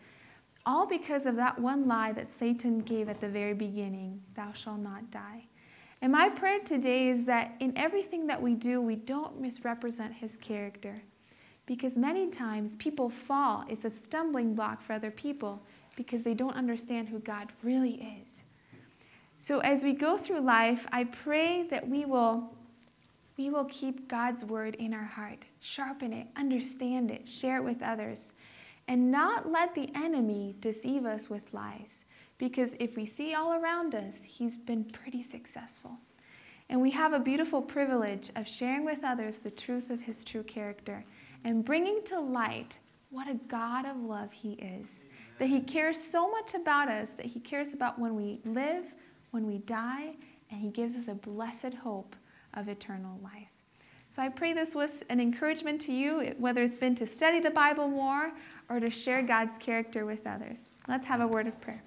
all 0.66 0.86
because 0.86 1.26
of 1.26 1.36
that 1.36 1.58
one 1.58 1.88
lie 1.88 2.12
that 2.12 2.32
Satan 2.32 2.80
gave 2.80 3.08
at 3.08 3.20
the 3.20 3.28
very 3.28 3.54
beginning 3.54 4.20
Thou 4.36 4.52
shalt 4.52 4.80
not 4.80 5.10
die. 5.10 5.46
And 6.02 6.12
my 6.12 6.28
prayer 6.30 6.60
today 6.60 7.08
is 7.08 7.24
that 7.24 7.54
in 7.60 7.76
everything 7.76 8.26
that 8.26 8.40
we 8.40 8.54
do, 8.54 8.80
we 8.80 8.96
don't 8.96 9.40
misrepresent 9.40 10.14
his 10.14 10.36
character. 10.38 11.02
Because 11.66 11.96
many 11.96 12.28
times 12.28 12.74
people 12.76 13.10
fall, 13.10 13.64
it's 13.68 13.84
a 13.84 13.90
stumbling 13.90 14.54
block 14.54 14.82
for 14.82 14.94
other 14.94 15.10
people 15.10 15.62
because 15.96 16.22
they 16.22 16.34
don't 16.34 16.56
understand 16.56 17.08
who 17.08 17.18
God 17.18 17.52
really 17.62 18.18
is. 18.22 18.39
So 19.42 19.60
as 19.60 19.82
we 19.82 19.94
go 19.94 20.18
through 20.18 20.42
life, 20.42 20.86
I 20.92 21.04
pray 21.04 21.66
that 21.70 21.88
we 21.88 22.04
will 22.04 22.52
we 23.38 23.48
will 23.48 23.64
keep 23.64 24.06
God's 24.06 24.44
word 24.44 24.74
in 24.74 24.92
our 24.92 25.04
heart, 25.04 25.46
sharpen 25.60 26.12
it, 26.12 26.26
understand 26.36 27.10
it, 27.10 27.26
share 27.26 27.56
it 27.56 27.64
with 27.64 27.80
others, 27.80 28.32
and 28.86 29.10
not 29.10 29.50
let 29.50 29.74
the 29.74 29.88
enemy 29.94 30.56
deceive 30.60 31.06
us 31.06 31.30
with 31.30 31.54
lies. 31.54 32.04
Because 32.36 32.74
if 32.78 32.96
we 32.96 33.06
see 33.06 33.32
all 33.32 33.54
around 33.54 33.94
us, 33.94 34.22
he's 34.22 34.56
been 34.56 34.84
pretty 34.84 35.22
successful. 35.22 35.92
And 36.68 36.82
we 36.82 36.90
have 36.90 37.14
a 37.14 37.18
beautiful 37.18 37.62
privilege 37.62 38.30
of 38.36 38.46
sharing 38.46 38.84
with 38.84 39.04
others 39.04 39.38
the 39.38 39.50
truth 39.50 39.88
of 39.88 40.02
his 40.02 40.22
true 40.22 40.42
character 40.42 41.02
and 41.44 41.64
bringing 41.64 42.04
to 42.04 42.20
light 42.20 42.76
what 43.10 43.28
a 43.28 43.34
God 43.48 43.86
of 43.86 43.96
love 43.96 44.32
He 44.32 44.52
is. 44.52 45.04
That 45.38 45.48
He 45.48 45.60
cares 45.60 46.02
so 46.02 46.30
much 46.30 46.54
about 46.54 46.88
us, 46.88 47.10
that 47.10 47.26
He 47.26 47.40
cares 47.40 47.72
about 47.72 47.98
when 47.98 48.14
we 48.14 48.40
live, 48.44 48.84
when 49.30 49.46
we 49.46 49.58
die, 49.58 50.14
and 50.50 50.60
He 50.60 50.70
gives 50.70 50.96
us 50.96 51.08
a 51.08 51.14
blessed 51.14 51.74
hope 51.74 52.16
of 52.54 52.68
eternal 52.68 53.18
life. 53.22 53.48
So 54.08 54.20
I 54.22 54.28
pray 54.28 54.52
this 54.52 54.74
was 54.74 55.04
an 55.08 55.20
encouragement 55.20 55.80
to 55.82 55.92
you, 55.92 56.34
whether 56.38 56.62
it's 56.62 56.76
been 56.76 56.96
to 56.96 57.06
study 57.06 57.38
the 57.38 57.50
Bible 57.50 57.88
more 57.88 58.32
or 58.68 58.80
to 58.80 58.90
share 58.90 59.22
God's 59.22 59.56
character 59.58 60.04
with 60.04 60.26
others. 60.26 60.70
Let's 60.88 61.06
have 61.06 61.20
a 61.20 61.26
word 61.28 61.46
of 61.46 61.60
prayer. 61.60 61.82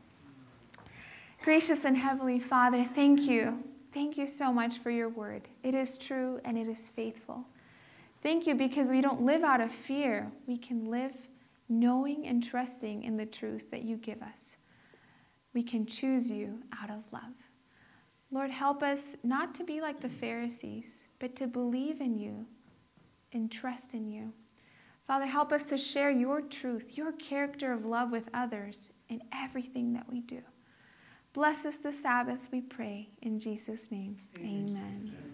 Gracious 1.43 1.83
and 1.83 1.97
Heavenly 1.97 2.39
Father, 2.39 2.85
thank 2.95 3.23
you. 3.23 3.61
Thank 3.93 4.17
you 4.17 4.27
so 4.27 4.53
much 4.53 4.77
for 4.77 4.89
your 4.89 5.09
word. 5.09 5.49
It 5.63 5.75
is 5.75 5.97
true 5.97 6.39
and 6.45 6.57
it 6.57 6.69
is 6.69 6.87
faithful. 6.87 7.45
Thank 8.21 8.47
you 8.47 8.55
because 8.55 8.89
we 8.89 9.01
don't 9.01 9.23
live 9.23 9.43
out 9.43 9.59
of 9.59 9.69
fear. 9.69 10.31
We 10.47 10.57
can 10.57 10.89
live 10.89 11.11
knowing 11.67 12.25
and 12.25 12.41
trusting 12.41 13.03
in 13.03 13.17
the 13.17 13.25
truth 13.25 13.69
that 13.71 13.83
you 13.83 13.97
give 13.97 14.21
us. 14.21 14.52
We 15.53 15.63
can 15.63 15.85
choose 15.85 16.31
you 16.31 16.59
out 16.81 16.89
of 16.89 17.03
love. 17.11 17.33
Lord, 18.31 18.49
help 18.49 18.81
us 18.81 19.15
not 19.23 19.53
to 19.55 19.63
be 19.63 19.79
like 19.79 20.01
the 20.01 20.09
Pharisees, 20.09 21.03
but 21.19 21.35
to 21.35 21.47
believe 21.47 22.01
in 22.01 22.17
you 22.17 22.47
and 23.31 23.51
trust 23.51 23.93
in 23.93 24.09
you. 24.09 24.33
Father, 25.05 25.25
help 25.25 25.51
us 25.51 25.63
to 25.63 25.77
share 25.77 26.09
your 26.09 26.41
truth, 26.41 26.97
your 26.97 27.11
character 27.11 27.73
of 27.73 27.85
love 27.85 28.11
with 28.11 28.29
others 28.33 28.89
in 29.09 29.21
everything 29.33 29.93
that 29.93 30.09
we 30.09 30.21
do. 30.21 30.41
Bless 31.33 31.65
us 31.65 31.77
the 31.77 31.91
Sabbath, 31.91 32.39
we 32.51 32.61
pray. 32.61 33.09
In 33.21 33.39
Jesus' 33.39 33.91
name, 33.91 34.17
amen. 34.37 34.75
amen. 34.75 35.32